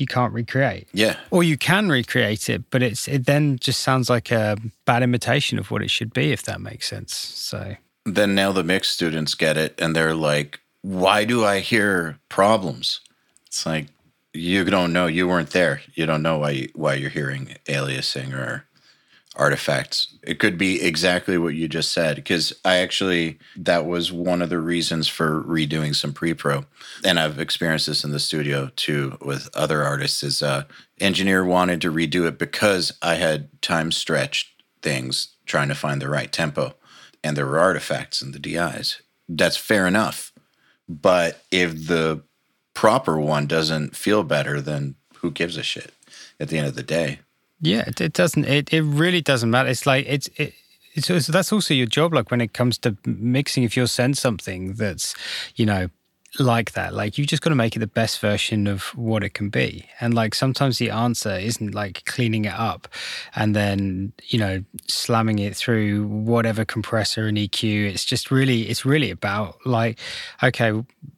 [0.00, 0.88] you can't recreate.
[0.92, 1.16] Yeah.
[1.30, 5.58] Or you can recreate it, but it's it then just sounds like a bad imitation
[5.58, 7.16] of what it should be, if that makes sense.
[7.16, 12.18] So then now the mix students get it and they're like, why do I hear
[12.28, 13.00] problems?
[13.46, 13.88] It's like
[14.32, 15.06] you don't know.
[15.06, 15.82] You weren't there.
[15.94, 18.64] You don't know why you, why you're hearing aliasing or
[19.36, 20.16] artifacts.
[20.22, 24.50] It could be exactly what you just said because I actually that was one of
[24.50, 26.64] the reasons for redoing some pre-pro.
[27.04, 30.64] And I've experienced this in the studio too with other artists is uh
[31.00, 36.08] engineer wanted to redo it because I had time stretched things trying to find the
[36.08, 36.74] right tempo
[37.22, 39.00] and there were artifacts in the DIs.
[39.28, 40.32] That's fair enough.
[40.88, 42.22] But if the
[42.74, 45.92] proper one doesn't feel better then who gives a shit
[46.40, 47.20] at the end of the day?
[47.60, 48.44] Yeah, it, it doesn't.
[48.44, 49.68] It, it really doesn't matter.
[49.68, 50.54] It's like it's it,
[50.94, 52.14] it's that's also your job.
[52.14, 55.14] Like when it comes to mixing, if you're sent something that's,
[55.56, 55.88] you know,
[56.38, 56.94] like that.
[56.94, 59.88] Like you just got to make it the best version of what it can be.
[60.00, 62.88] And like sometimes the answer isn't like cleaning it up
[63.34, 67.90] and then, you know, slamming it through whatever compressor and EQ.
[67.90, 69.98] It's just really it's really about like
[70.42, 70.72] okay,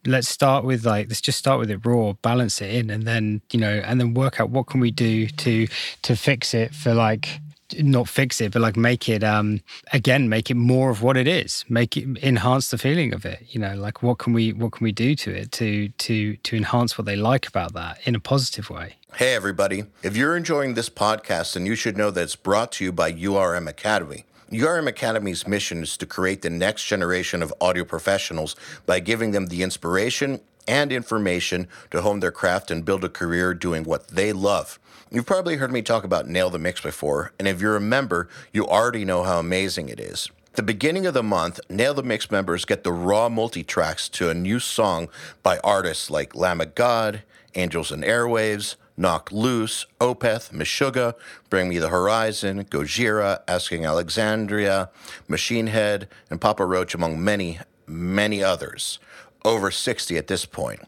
[0.06, 3.42] let's start with like let's just start with it raw, balance it in and then,
[3.52, 5.66] you know, and then work out what can we do to
[6.02, 7.40] to fix it for like
[7.78, 9.60] not fix it, but like make it um
[9.92, 11.64] again, make it more of what it is.
[11.68, 13.46] Make it enhance the feeling of it.
[13.48, 16.56] You know, like what can we what can we do to it to to to
[16.56, 18.96] enhance what they like about that in a positive way.
[19.14, 19.84] Hey everybody.
[20.02, 23.12] If you're enjoying this podcast, then you should know that it's brought to you by
[23.12, 24.24] URM Academy.
[24.50, 28.54] URM Academy's mission is to create the next generation of audio professionals
[28.84, 33.54] by giving them the inspiration and information to hone their craft and build a career
[33.54, 34.78] doing what they love.
[35.10, 38.28] You've probably heard me talk about Nail the Mix before, and if you're a member,
[38.52, 40.30] you already know how amazing it is.
[40.52, 44.08] At the beginning of the month, Nail the Mix members get the raw multi tracks
[44.10, 45.08] to a new song
[45.42, 47.22] by artists like Lamb of God,
[47.54, 51.14] Angels and Airwaves, Knocked Loose, Opeth, Meshuggah,
[51.48, 54.90] Bring Me the Horizon, Gojira, Asking Alexandria,
[55.28, 58.98] Machine Head, and Papa Roach, among many, many others.
[59.44, 60.80] Over 60 at this point.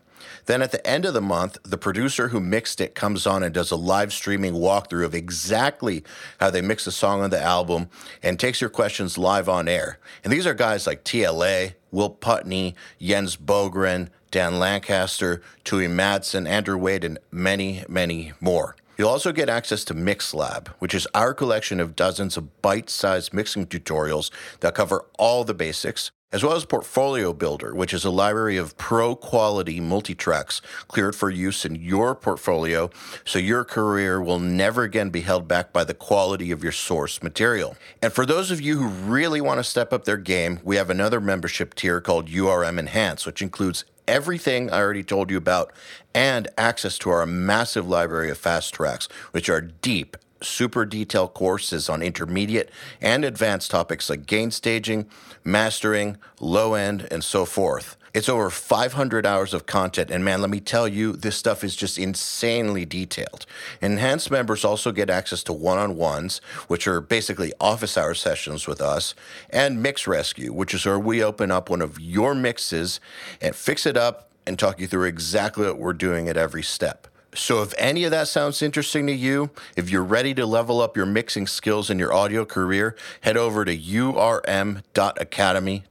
[0.47, 3.55] Then at the end of the month, the producer who mixed it comes on and
[3.55, 6.05] does a live streaming walkthrough of exactly
[6.39, 7.89] how they mix the song on the album
[8.23, 9.99] and takes your questions live on air.
[10.23, 16.77] And these are guys like CLA, Will Putney, Jens Bogren, Dan Lancaster, Tue Madsen, Andrew
[16.77, 18.77] Wade, and many, many more.
[18.99, 23.33] You'll also get access to MixLab, which is our collection of dozens of bite sized
[23.33, 28.11] mixing tutorials that cover all the basics as well as Portfolio Builder, which is a
[28.11, 32.91] library of pro quality multi tracks cleared for use in your portfolio
[33.25, 37.23] so your career will never again be held back by the quality of your source
[37.23, 37.77] material.
[38.03, 40.91] And for those of you who really want to step up their game, we have
[40.91, 45.73] another membership tier called URM Enhance, which includes everything I already told you about
[46.17, 51.89] and access to our massive library of fast tracks, which are deep super detailed courses
[51.89, 55.07] on intermediate and advanced topics like gain staging,
[55.45, 57.97] mastering, low end, and so forth.
[58.15, 61.75] It's over 500 hours of content, and man, let me tell you, this stuff is
[61.75, 63.45] just insanely detailed.
[63.83, 68.69] Enhanced members also get access to one on ones, which are basically office hour sessions
[68.69, 69.17] with us,
[69.51, 73.01] and Mix Rescue, which is where we open up one of your mixes
[73.41, 77.09] and fix it up and talk you through exactly what we're doing at every step.
[77.35, 80.97] So, if any of that sounds interesting to you, if you're ready to level up
[80.97, 84.85] your mixing skills in your audio career, head over to urm.academy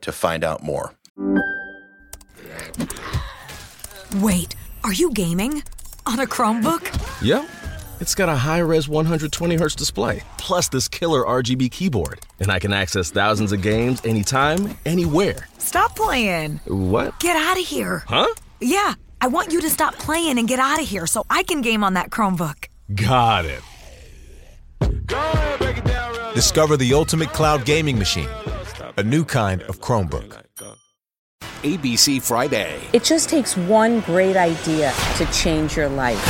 [0.02, 0.96] to find out more.
[4.16, 5.64] Wait, are you gaming?
[6.06, 7.22] On a Chromebook?
[7.22, 7.50] Yep.
[8.00, 12.20] It's got a high res 120 Hz display, plus this killer RGB keyboard.
[12.40, 15.48] And I can access thousands of games anytime, anywhere.
[15.58, 16.60] Stop playing.
[16.66, 17.20] What?
[17.20, 18.04] Get out of here.
[18.08, 18.28] Huh?
[18.60, 21.62] Yeah, I want you to stop playing and get out of here so I can
[21.62, 22.68] game on that Chromebook.
[22.94, 23.62] Got it.
[26.36, 28.28] Discover the ultimate cloud gaming machine,
[28.98, 30.43] a new kind of Chromebook.
[31.64, 32.82] ABC Friday.
[32.92, 36.22] It just takes one great idea to change your life.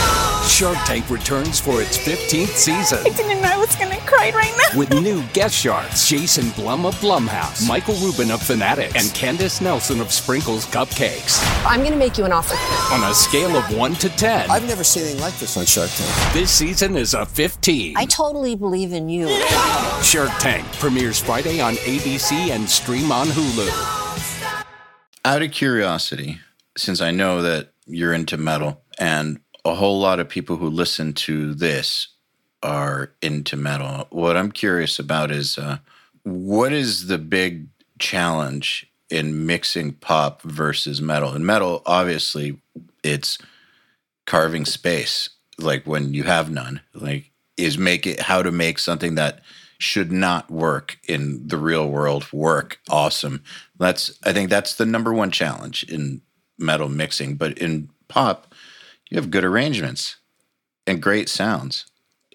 [0.47, 2.99] Shark Tank returns for its 15th season.
[2.99, 4.77] I didn't know I was going to cry right now.
[4.77, 10.01] With new guest sharks Jason Blum of Blumhouse, Michael Rubin of Fanatics, and Candace Nelson
[10.01, 11.41] of Sprinkles Cupcakes.
[11.65, 12.55] I'm going to make you an offer.
[12.93, 14.51] On a scale of 1 to 10.
[14.51, 16.33] I've never seen anything like this on Shark Tank.
[16.33, 17.95] This season is a 15.
[17.97, 19.29] I totally believe in you.
[20.03, 24.02] Shark Tank premieres Friday on ABC and stream on Hulu.
[25.25, 26.39] Out of curiosity,
[26.75, 31.13] since I know that you're into metal and a whole lot of people who listen
[31.13, 32.09] to this
[32.61, 35.77] are into metal, what I'm curious about is uh,
[36.23, 37.67] what is the big
[37.99, 41.33] challenge in mixing pop versus metal?
[41.33, 42.59] In metal, obviously,
[43.01, 43.37] it's
[44.25, 49.15] carving space, like when you have none, like is make it how to make something
[49.15, 49.39] that
[49.83, 53.43] should not work in the real world work awesome.
[53.77, 56.21] That's I think that's the number one challenge in
[56.57, 57.35] metal mixing.
[57.35, 58.55] But in pop,
[59.09, 60.15] you have good arrangements
[60.87, 61.85] and great sounds.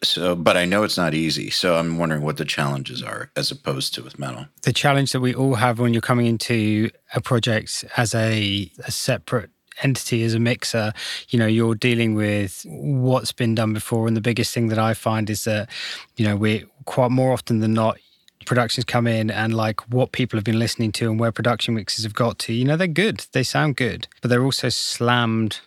[0.05, 1.49] So, but I know it's not easy.
[1.51, 4.47] So I'm wondering what the challenges are as opposed to with metal.
[4.63, 8.93] The challenge that we all have when you're coming into a project as a, a
[8.93, 9.51] separate
[9.83, 10.93] entity as a mixer,
[11.29, 14.07] you know, you're dealing with what's been done before.
[14.07, 15.69] And the biggest thing that I find is that,
[16.17, 17.99] you know, we quite more often than not,
[18.47, 22.05] productions come in and like what people have been listening to and where production mixes
[22.05, 23.27] have got to, you know, they're good.
[23.33, 25.61] They sound good, but they're also slammed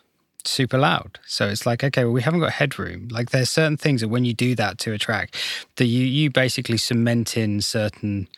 [0.44, 1.20] super loud.
[1.24, 3.08] So it's like, okay, well, we haven't got headroom.
[3.08, 5.34] Like there's certain things that when you do that to a track,
[5.76, 8.28] that you you basically cement in certain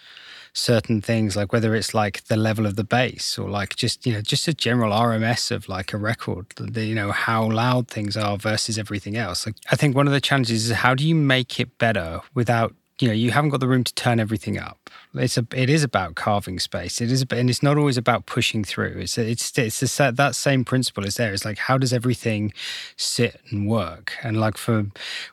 [0.54, 4.12] certain things, like whether it's like the level of the bass or like just, you
[4.12, 8.16] know, just a general RMS of like a record, the, you know, how loud things
[8.16, 9.44] are versus everything else.
[9.44, 12.72] Like I think one of the challenges is how do you make it better without
[13.00, 14.88] you know you haven't got the room to turn everything up.
[15.14, 17.00] It's a it is about carving space.
[17.00, 18.98] It is and it's not always about pushing through.
[18.98, 21.32] It's it's it's a, that same principle is there.
[21.32, 22.52] It's like how does everything
[22.96, 24.12] sit and work?
[24.22, 24.86] And like for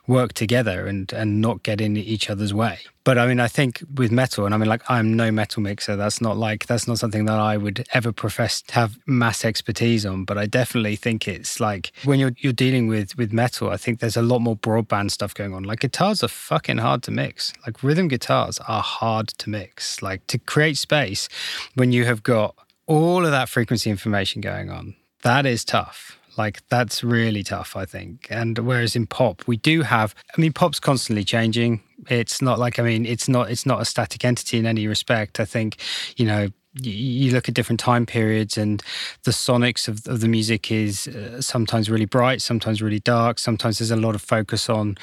[0.08, 3.82] work together and and not get in each other's way but I mean, I think
[3.94, 5.96] with metal, and I mean, like, I'm no metal mixer.
[5.96, 10.06] That's not like, that's not something that I would ever profess to have mass expertise
[10.06, 10.24] on.
[10.24, 14.00] But I definitely think it's like when you're, you're dealing with, with metal, I think
[14.00, 15.64] there's a lot more broadband stuff going on.
[15.64, 17.52] Like, guitars are fucking hard to mix.
[17.66, 20.00] Like, rhythm guitars are hard to mix.
[20.00, 21.28] Like, to create space
[21.74, 22.54] when you have got
[22.86, 26.18] all of that frequency information going on, that is tough.
[26.36, 28.26] Like that's really tough, I think.
[28.30, 31.82] And whereas in pop, we do have, I mean, pop's constantly changing.
[32.08, 35.40] It's not like, I mean, it's not, it's not a static entity in any respect.
[35.40, 35.76] I think,
[36.16, 38.82] you know, you look at different time periods and
[39.24, 43.78] the sonics of, of the music is uh, sometimes really bright sometimes really dark sometimes
[43.78, 44.96] there's a lot of focus on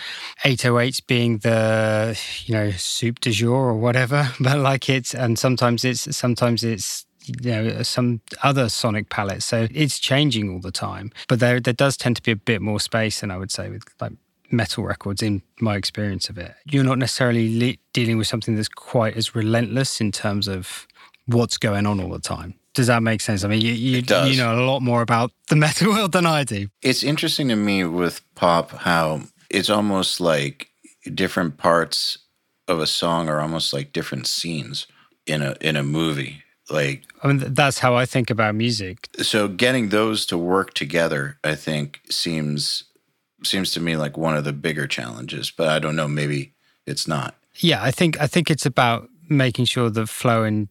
[0.44, 5.86] 808s being the you know soup du jour or whatever but like it's and sometimes
[5.86, 7.06] it's sometimes it's
[7.42, 9.46] you know some other sonic palettes.
[9.46, 11.12] So it's changing all the time.
[11.28, 13.70] But there there does tend to be a bit more space than I would say
[13.70, 14.14] with like
[14.52, 16.56] metal records in my experience of it.
[16.66, 20.88] You're not necessarily le- dealing with something that's quite as relentless in terms of
[21.28, 22.56] what's going on all the time.
[22.74, 23.44] Does that make sense?
[23.44, 26.44] I mean, you you, you know a lot more about the metal world than I
[26.44, 26.68] do.
[26.82, 30.70] It's interesting to me with pop how it's almost like
[31.14, 32.20] different parts
[32.68, 34.86] of a song are almost like different scenes
[35.26, 39.10] in a in a movie Like, I mean, that's how I think about music.
[39.22, 42.86] So getting those to work together, I think, seems
[43.44, 45.52] seems to me like one of the bigger challenges.
[45.52, 46.54] But I don't know, maybe
[46.86, 47.36] it's not.
[47.56, 50.68] Yeah, I think I think it's about making sure the flow and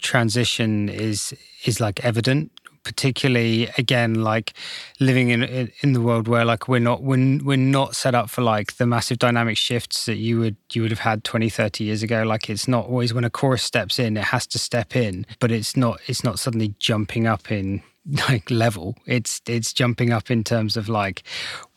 [0.00, 1.34] transition is
[1.64, 2.51] is like evident
[2.84, 4.52] particularly again like
[5.00, 8.42] living in in the world where like we're not we're, we're not set up for
[8.42, 12.02] like the massive dynamic shifts that you would you would have had 20 30 years
[12.02, 12.22] ago.
[12.22, 15.50] Like it's not always when a chorus steps in it has to step in but
[15.50, 17.82] it's not it's not suddenly jumping up in
[18.28, 18.96] like level.
[19.06, 21.22] It's it's jumping up in terms of like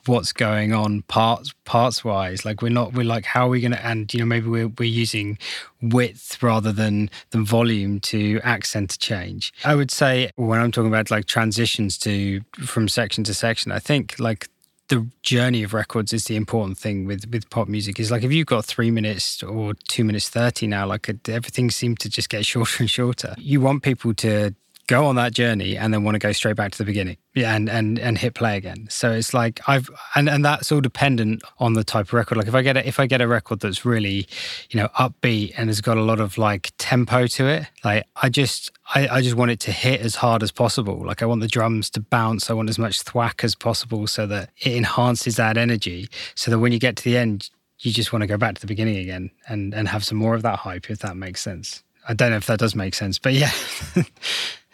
[0.08, 3.72] what's going on parts parts wise like we're not we're like how are we going
[3.72, 5.38] to and you know maybe we're, we're using
[5.82, 9.54] width rather than than volume to accent a change.
[9.64, 13.80] I would say when i'm talking about like transitions to from section to section i
[13.80, 14.48] think like
[14.88, 18.00] the journey of records is the important thing with with pop music.
[18.00, 22.00] Is like if you've got three minutes or two minutes 30 now like everything seems
[22.00, 23.36] to just get shorter and shorter.
[23.38, 24.54] You want people to
[24.88, 27.18] go on that journey and then want to go straight back to the beginning.
[27.34, 28.88] Yeah and and and hit play again.
[28.90, 32.38] So it's like i've and and that's all dependent on the type of record.
[32.38, 34.28] Like if i get a if i get a record that's really
[34.70, 38.30] you know upbeat and has got a lot of like tempo to it like i
[38.30, 41.04] just I, I just want it to hit as hard as possible.
[41.06, 42.50] Like i want the drums to bounce.
[42.50, 46.60] I want as much thwack as possible so that it enhances that energy so that
[46.60, 48.98] when you get to the end you just want to go back to the beginning
[48.98, 52.32] again and and have some more of that hype if that makes sense i don't
[52.32, 53.52] know if that does make sense but yeah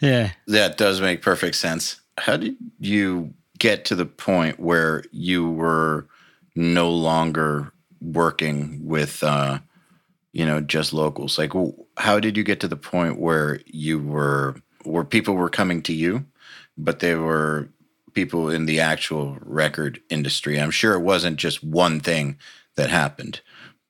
[0.02, 0.32] Yeah.
[0.48, 2.02] That does make perfect sense.
[2.18, 6.08] How did you get to the point where you were
[6.56, 7.72] no longer
[8.02, 9.60] working with, uh,
[10.34, 11.38] you know, just locals?
[11.38, 11.54] Like,
[11.98, 15.94] how did you get to the point where you were, where people were coming to
[15.94, 16.26] you,
[16.78, 17.70] but they were
[18.14, 20.60] people in the actual record industry?
[20.60, 22.40] I'm sure it wasn't just one thing
[22.76, 23.42] that happened,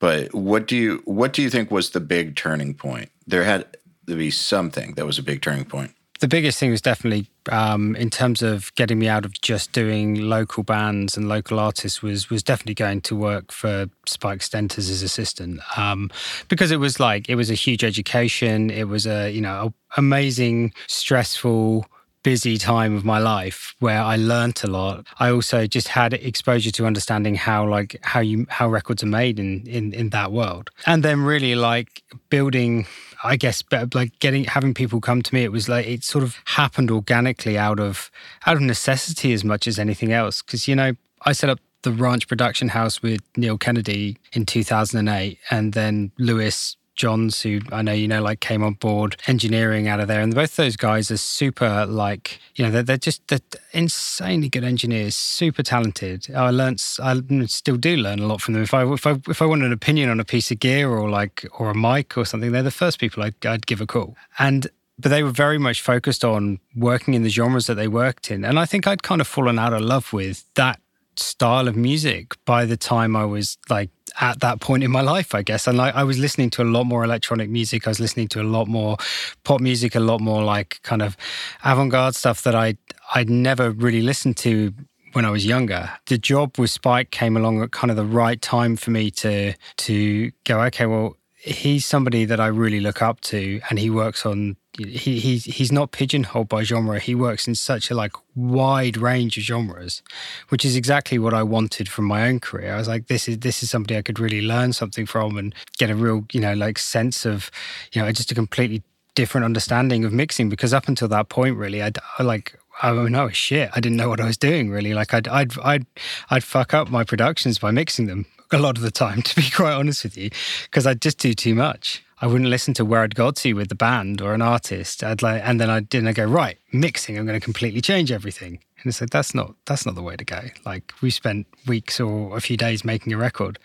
[0.02, 3.10] but what do you, what do you think was the big turning point?
[3.26, 3.78] There had
[4.08, 5.91] to be something that was a big turning point
[6.22, 10.16] the biggest thing was definitely um, in terms of getting me out of just doing
[10.16, 15.02] local bands and local artists was was definitely going to work for Spike Stent's as
[15.02, 16.12] assistant um,
[16.47, 18.70] because it was like it was a huge education.
[18.70, 21.88] It was a you know amazing, stressful
[22.24, 25.05] busy time of my life where I learnt a lot.
[25.19, 29.39] I also just had exposure to understanding how like how you how records are made
[29.39, 30.69] in in in that world.
[30.86, 32.86] And then really like building
[33.24, 33.63] I guess,
[33.93, 37.57] like getting having people come to me, it was like it sort of happened organically
[37.57, 38.09] out of
[38.45, 40.41] out of necessity as much as anything else.
[40.41, 40.93] Because you know,
[41.24, 46.78] I set up the Ranch Production House with Neil Kennedy in 2008, and then Lewis
[47.02, 50.36] Johns, who I know you know, like came on board engineering out of there, and
[50.36, 53.39] both those guys are super, like you know, they're, they're just they're
[53.74, 56.28] insanely good engineers, super talented.
[56.36, 58.62] I learned, I still do learn a lot from them.
[58.62, 61.10] If I if I if I want an opinion on a piece of gear or
[61.10, 64.16] like or a mic or something, they're the first people I'd, I'd give a call.
[64.38, 64.68] And
[64.99, 68.45] but they were very much focused on working in the genres that they worked in,
[68.45, 70.80] and I think I'd kind of fallen out of love with that
[71.16, 73.89] style of music by the time I was like
[74.20, 75.68] at that point in my life, I guess.
[75.68, 77.88] And like I was listening to a lot more electronic music.
[77.88, 78.97] I was listening to a lot more
[79.43, 81.16] pop music, a lot more like kind of
[81.64, 82.76] avant-garde stuff that I
[83.14, 84.74] I'd never really listened to
[85.14, 85.89] when I was younger.
[86.07, 89.53] The job with Spike came along at kind of the right time for me to
[89.78, 94.26] to go, okay, well, he's somebody that I really look up to and he works
[94.26, 96.99] on he, he's he's not pigeonholed by genre.
[96.99, 100.01] He works in such a like wide range of genres,
[100.49, 102.74] which is exactly what I wanted from my own career.
[102.74, 105.53] I was like, this is this is somebody I could really learn something from and
[105.78, 107.51] get a real you know like sense of
[107.91, 110.47] you know just a completely different understanding of mixing.
[110.49, 113.97] Because up until that point, really, I'd I like I mean, oh shit, I didn't
[113.97, 114.93] know what I was doing really.
[114.93, 115.86] Like I'd I'd I'd
[116.30, 119.49] I'd fuck up my productions by mixing them a lot of the time, to be
[119.49, 120.30] quite honest with you,
[120.63, 122.03] because I'd just do too much.
[122.22, 125.03] I wouldn't listen to where I'd got to with the band or an artist.
[125.03, 127.17] I'd like, and then I didn't go right mixing.
[127.17, 128.59] I'm going to completely change everything.
[128.84, 130.41] And it's like that's not that's not the way to go.
[130.65, 133.59] Like we spent weeks or a few days making a record,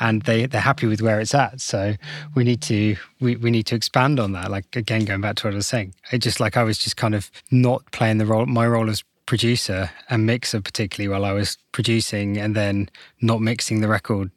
[0.00, 1.60] and they they're happy with where it's at.
[1.60, 1.94] So
[2.34, 4.50] we need to we, we need to expand on that.
[4.50, 6.96] Like again, going back to what I was saying, it just like I was just
[6.96, 11.32] kind of not playing the role my role as producer and mixer particularly while I
[11.32, 12.88] was producing, and then
[13.20, 14.32] not mixing the record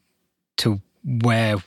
[0.57, 1.57] to where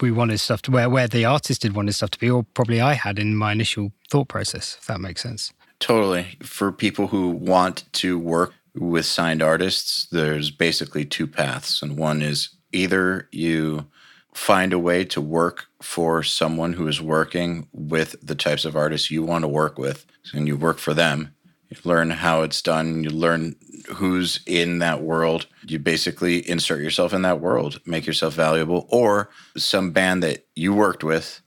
[0.00, 2.44] we wanted stuff to where where the artist did want his stuff to be, or
[2.54, 4.76] probably I had in my initial thought process.
[4.80, 5.52] If that makes sense.
[5.78, 6.38] Totally.
[6.42, 12.22] For people who want to work with signed artists, there's basically two paths, and one
[12.22, 13.86] is either you
[14.34, 19.10] find a way to work for someone who is working with the types of artists
[19.10, 21.34] you want to work with, and you work for them.
[21.68, 23.02] You learn how it's done.
[23.02, 23.56] You learn
[23.94, 25.46] who's in that world.
[25.66, 30.72] You basically insert yourself in that world, make yourself valuable, or some band that you
[30.74, 31.40] worked with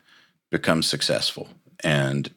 [0.52, 1.48] becomes successful.
[1.84, 2.34] And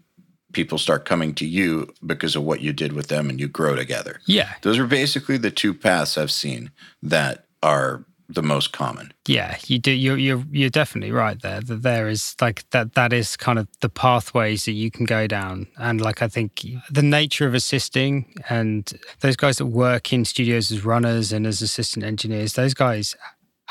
[0.53, 3.75] people start coming to you because of what you did with them and you grow
[3.75, 4.21] together.
[4.27, 4.53] Yeah.
[4.63, 6.71] Those are basically the two paths I've seen
[7.03, 8.05] that are
[8.35, 9.13] the most common.
[9.27, 9.93] Yeah, you do.
[9.93, 11.61] You're you're you're definitely right there.
[11.61, 12.95] That there is like that.
[12.95, 16.65] That is kind of the pathways that you can go down, and like I think
[16.91, 21.63] the nature of assisting and those guys that work in studios as runners and as
[21.63, 23.15] assistant engineers, those guys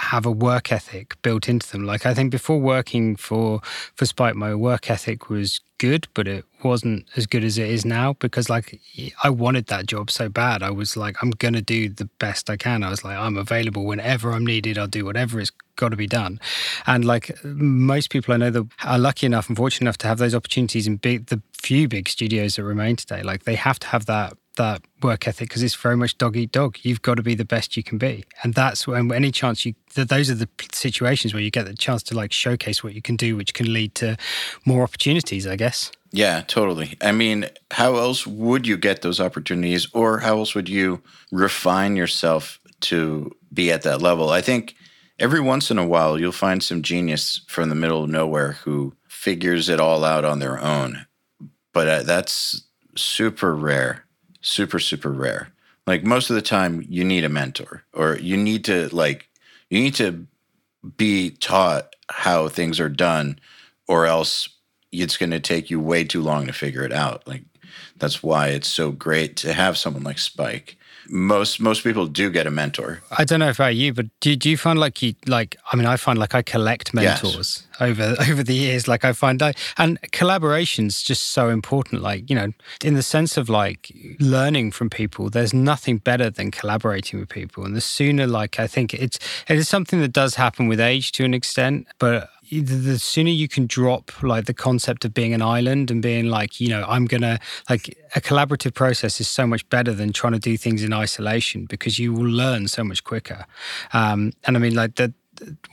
[0.02, 1.86] have a work ethic built into them.
[1.86, 3.62] Like I think before working for
[3.95, 7.86] for Spike, my work ethic was good, but it wasn't as good as it is
[7.86, 8.80] now because like
[9.24, 10.64] I wanted that job so bad.
[10.64, 12.84] I was like, I'm gonna do the best I can.
[12.84, 14.78] I was like, I'm available whenever I'm needed.
[14.78, 16.39] I'll do whatever is got to be done.
[16.86, 20.18] And like most people I know that are lucky enough and fortunate enough to have
[20.18, 23.88] those opportunities in big the few big studios that remain today, like they have to
[23.88, 26.78] have that that work ethic because it's very much dog eat dog.
[26.82, 29.76] You've got to be the best you can be, and that's when any chance you.
[29.93, 33.16] Those are the situations where you get the chance to like showcase what you can
[33.16, 34.18] do, which can lead to
[34.66, 35.91] more opportunities, I guess.
[36.12, 36.97] Yeah, totally.
[37.02, 41.95] I mean, how else would you get those opportunities, or how else would you refine
[41.95, 44.30] yourself to be at that level?
[44.30, 44.76] I think
[45.20, 48.93] every once in a while you'll find some genius from the middle of nowhere who
[49.08, 51.06] figures it all out on their own,
[51.74, 52.64] but uh, that's
[52.95, 54.06] super rare
[54.42, 55.50] super super rare.
[55.88, 59.30] Like most of the time you need a mentor or you need to like
[59.70, 60.28] you need to
[60.98, 63.39] be taught how things are done
[63.88, 64.50] or else
[64.92, 67.28] it's going to take you way too long to figure it out.
[67.28, 67.44] Like
[67.98, 70.78] that's why it's so great to have someone like spike
[71.10, 73.02] most most people do get a mentor.
[73.18, 75.56] I don't know about you, but do, do you find like you like?
[75.72, 77.68] I mean, I find like I collect mentors yes.
[77.80, 78.88] over over the years.
[78.88, 82.02] Like I find I and collaboration's just so important.
[82.02, 82.52] Like you know,
[82.84, 87.64] in the sense of like learning from people, there's nothing better than collaborating with people.
[87.66, 91.12] And the sooner, like I think it's it is something that does happen with age
[91.14, 92.30] to an extent, but
[92.60, 96.60] the sooner you can drop like the concept of being an island and being like
[96.60, 97.39] you know i'm gonna
[97.70, 101.66] like a collaborative process is so much better than trying to do things in isolation
[101.66, 103.45] because you will learn so much quicker.
[103.93, 105.14] Um, and i mean like the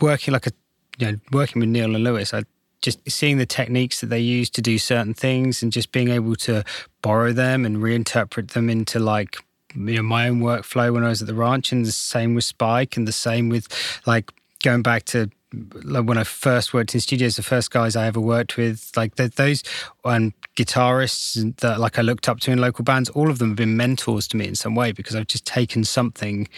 [0.00, 0.52] working like a
[0.98, 2.44] you know working with neil and lewis i
[2.80, 6.36] just seeing the techniques that they use to do certain things and just being able
[6.36, 6.62] to
[7.02, 9.38] borrow them and reinterpret them into like
[9.74, 12.44] you know my own workflow when I was at the ranch, and the same with
[12.44, 13.68] Spike, and the same with
[14.06, 18.06] like going back to like when I first worked in studios, the first guys I
[18.06, 19.62] ever worked with, like those
[20.04, 23.56] and guitarists that like I looked up to in local bands, all of them have
[23.56, 26.48] been mentors to me in some way because I've just taken something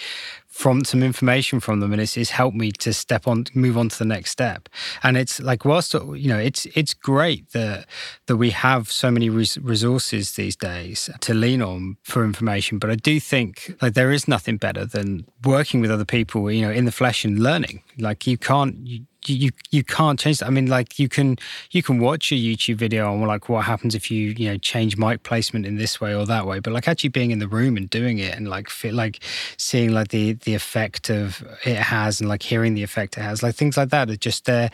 [0.60, 3.88] from some information from them and it's, it's helped me to step on move on
[3.88, 4.68] to the next step.
[5.02, 7.86] And it's like whilst you know it's it's great that
[8.26, 12.90] that we have so many res- resources these days to lean on for information but
[12.90, 16.70] i do think like there is nothing better than working with other people you know
[16.70, 17.82] in the flesh and learning.
[17.98, 20.46] Like you can't you, you you can't change that.
[20.46, 21.36] I mean, like you can
[21.70, 24.96] you can watch a YouTube video on like what happens if you you know change
[24.96, 27.76] mic placement in this way or that way, but like actually being in the room
[27.76, 29.22] and doing it and like feel like
[29.56, 33.42] seeing like the the effect of it has and like hearing the effect it has,
[33.42, 34.70] like things like that are just they're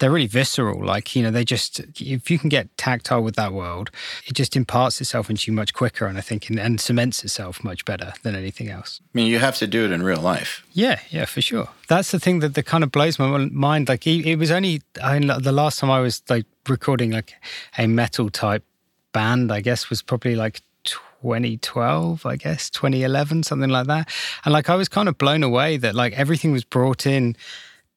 [0.00, 0.84] they're really visceral.
[0.84, 3.90] Like you know they just if you can get tactile with that world,
[4.26, 7.62] it just imparts itself into you much quicker, and I think and, and cements itself
[7.62, 9.00] much better than anything else.
[9.04, 10.66] I mean, you have to do it in real life.
[10.72, 11.68] Yeah, yeah, for sure.
[11.88, 13.88] That's the thing that, that kind of blows my mind.
[13.88, 17.34] Like it was only I the last time I was like recording like
[17.78, 18.64] a metal type
[19.12, 24.08] band, I guess was probably like 2012, I guess 2011, something like that.
[24.44, 27.36] And like I was kind of blown away that like everything was brought in.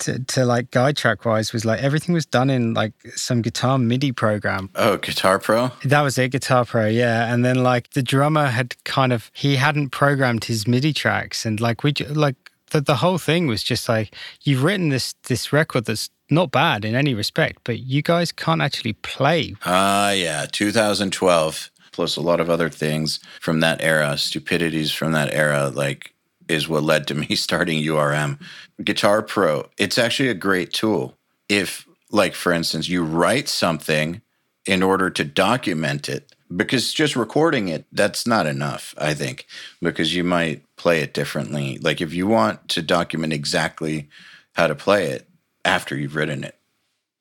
[0.04, 3.78] To, to like guide track wise was like everything was done in like some guitar
[3.78, 4.70] MIDI program.
[4.76, 5.72] Oh, Guitar Pro?
[5.84, 7.34] That was it, Guitar Pro, yeah.
[7.34, 11.62] And then like the drummer had kind of he hadn't programmed his MIDI tracks and
[11.62, 12.36] like we like
[12.72, 16.84] the, the whole thing was just like you've written this this record that's not bad
[16.84, 19.56] in any respect, but you guys can't actually play.
[19.66, 25.14] Ah, uh, yeah, 2012 plus a lot of other things from that era, stupidities from
[25.14, 26.14] that era, like
[26.54, 28.40] is what led to me starting URM.
[28.84, 31.18] Guitar Pro, it's actually a great tool.
[31.50, 34.22] If, like, for instance, you write something
[34.66, 39.48] in order to document it, because just recording it, that's not enough, I think,
[39.82, 41.80] because you might play it differently.
[41.82, 44.08] Like if you want to document exactly
[44.54, 45.28] how to play it
[45.66, 46.58] after you've written it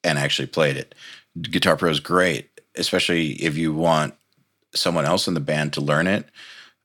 [0.05, 0.95] and actually played it,
[1.41, 4.15] Guitar Pro is great, especially if you want
[4.75, 6.27] someone else in the band to learn it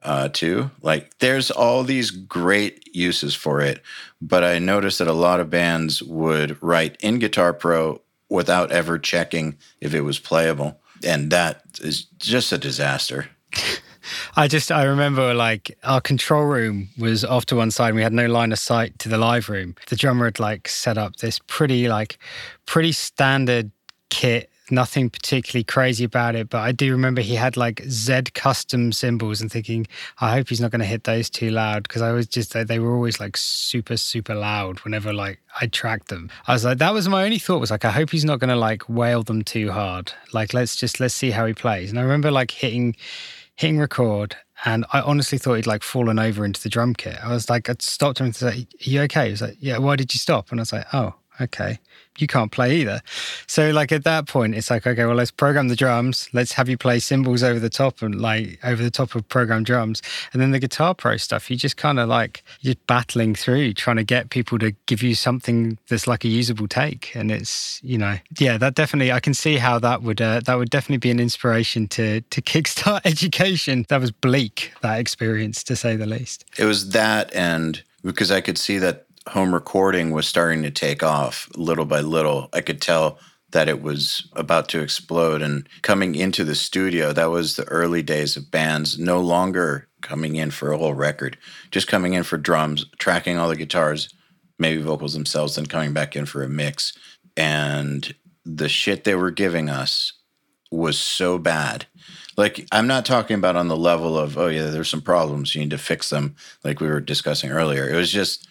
[0.04, 0.72] uh, too.
[0.82, 3.82] Like there's all these great uses for it,
[4.22, 9.00] but I noticed that a lot of bands would write in Guitar Pro without ever
[9.00, 10.80] checking if it was playable.
[11.04, 13.30] And that is just a disaster.
[14.36, 18.04] I just I remember like our control room was off to one side and we
[18.04, 19.76] had no line of sight to the live room.
[19.88, 22.18] The drummer had like set up this pretty like
[22.66, 23.72] pretty standard
[24.10, 26.50] kit nothing particularly crazy about it.
[26.50, 29.88] But I do remember he had like Z custom cymbals and thinking,
[30.20, 32.80] I hope he's not going to hit those too loud because I was just, they
[32.80, 36.30] were always like super, super loud whenever like I tracked them.
[36.48, 38.50] I was like, that was my only thought was like, I hope he's not going
[38.50, 40.14] to like wail them too hard.
[40.34, 41.90] Like, let's just, let's see how he plays.
[41.90, 42.96] And I remember like hitting,
[43.56, 47.18] hitting record and I honestly thought he'd like fallen over into the drum kit.
[47.24, 49.26] I was like, I stopped him and said, Are you okay?
[49.26, 50.52] He was like, Yeah, why did you stop?
[50.52, 51.80] And I was like, Oh, okay
[52.22, 53.02] you can't play either.
[53.48, 56.30] So like at that point, it's like, okay, well, let's program the drums.
[56.34, 59.64] Let's have you play cymbals over the top and like over the top of program
[59.64, 60.02] drums.
[60.34, 63.98] And then the guitar pro stuff, you just kind of like, you're battling through trying
[63.98, 67.16] to get people to give you something that's like a usable take.
[67.16, 70.56] And it's, you know, yeah, that definitely, I can see how that would, uh, that
[70.56, 73.86] would definitely be an inspiration to, to kickstart education.
[73.90, 76.46] That was bleak, that experience to say the least.
[76.58, 77.34] It was that.
[77.34, 82.00] And because I could see that home recording was starting to take off little by
[82.00, 82.50] little.
[82.54, 83.20] I could tell
[83.52, 85.42] that it was about to explode.
[85.42, 90.36] And coming into the studio, that was the early days of bands no longer coming
[90.36, 91.38] in for a whole record,
[91.72, 94.14] just coming in for drums, tracking all the guitars,
[94.60, 96.98] maybe vocals themselves, then coming back in for a mix.
[97.36, 98.14] And
[98.46, 100.14] the shit they were giving us
[100.72, 101.86] was so bad.
[102.36, 105.56] Like, I'm not talking about on the level of, oh, yeah, there's some problems.
[105.56, 107.90] You need to fix them, like we were discussing earlier.
[107.90, 108.48] It was just,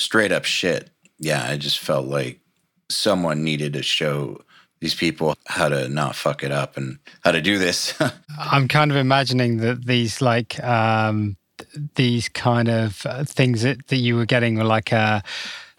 [0.00, 0.90] straight up shit.
[1.18, 2.40] Yeah, I just felt like
[2.88, 4.40] someone needed to show
[4.80, 7.94] these people how to not fuck it up and how to do this.
[8.38, 11.36] I'm kind of imagining that these like um
[11.96, 15.20] these kind of uh, things that, that you were getting were like uh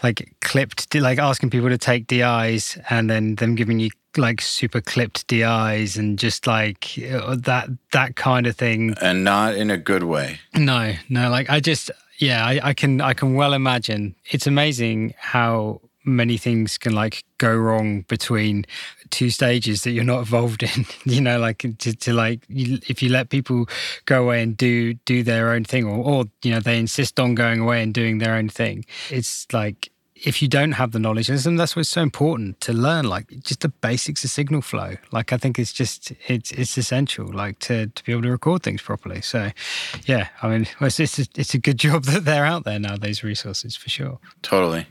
[0.03, 4.81] like clipped like asking people to take DIs and then them giving you like super
[4.81, 9.77] clipped DIs and just like uh, that that kind of thing and not in a
[9.77, 10.39] good way.
[10.55, 11.89] No, no, like I just
[12.21, 14.15] yeah, I, I can I can well imagine.
[14.29, 18.65] It's amazing how many things can like go wrong between
[19.09, 23.09] two stages that you're not involved in you know like to, to like if you
[23.09, 23.67] let people
[24.05, 27.35] go away and do do their own thing or, or you know they insist on
[27.35, 29.90] going away and doing their own thing it's like
[30.23, 33.27] if you don't have the knowledge, and that's why it's so important to learn, like
[33.41, 34.95] just the basics of signal flow.
[35.11, 38.63] Like I think it's just it's it's essential, like to to be able to record
[38.63, 39.21] things properly.
[39.21, 39.51] So,
[40.05, 42.97] yeah, I mean, it's it's a, it's a good job that they're out there now.
[42.97, 44.19] Those resources for sure.
[44.41, 44.87] Totally.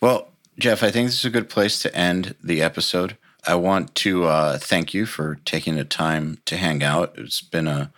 [0.00, 3.16] Well, Geoff, I think this is a good place to end the episode.
[3.46, 7.14] I want to uh, thank you for taking the time to hang out.
[7.16, 7.92] It's been a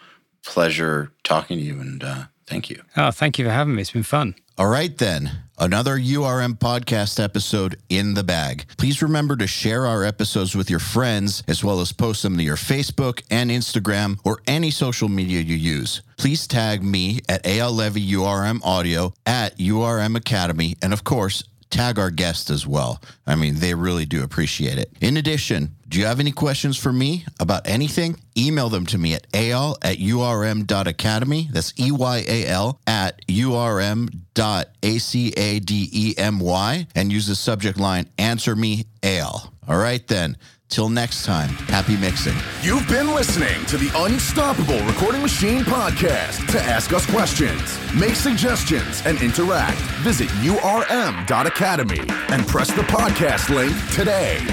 [0.44, 2.82] pleasure talking to you, and uh, thank you.
[2.96, 3.82] Oh, thank you for having me.
[3.82, 4.34] It's been fun.
[4.58, 5.47] All right, then.
[5.60, 8.64] Another URM podcast episode in the bag.
[8.76, 12.44] Please remember to share our episodes with your friends, as well as post them to
[12.44, 16.02] your Facebook and Instagram or any social media you use.
[16.16, 21.98] Please tag me at Eyal Levi URM Audio at URM Academy, and of course, tag
[21.98, 23.02] our guests as well.
[23.26, 24.92] I mean, they really do appreciate it.
[25.00, 28.20] In addition, do you have any questions for me about anything?
[28.36, 31.48] Email them to me at eyal at urm.academy.
[31.50, 36.86] That's E Y A L at urm dot A C A D E M Y
[36.94, 39.50] and use the subject line Answer Me Eyal.
[39.66, 40.36] All right, then.
[40.68, 42.36] Till next time, happy mixing.
[42.60, 46.46] You've been listening to the Unstoppable Recording Machine podcast.
[46.52, 53.74] To ask us questions, make suggestions, and interact, visit urm.academy and press the podcast link
[53.92, 54.46] today.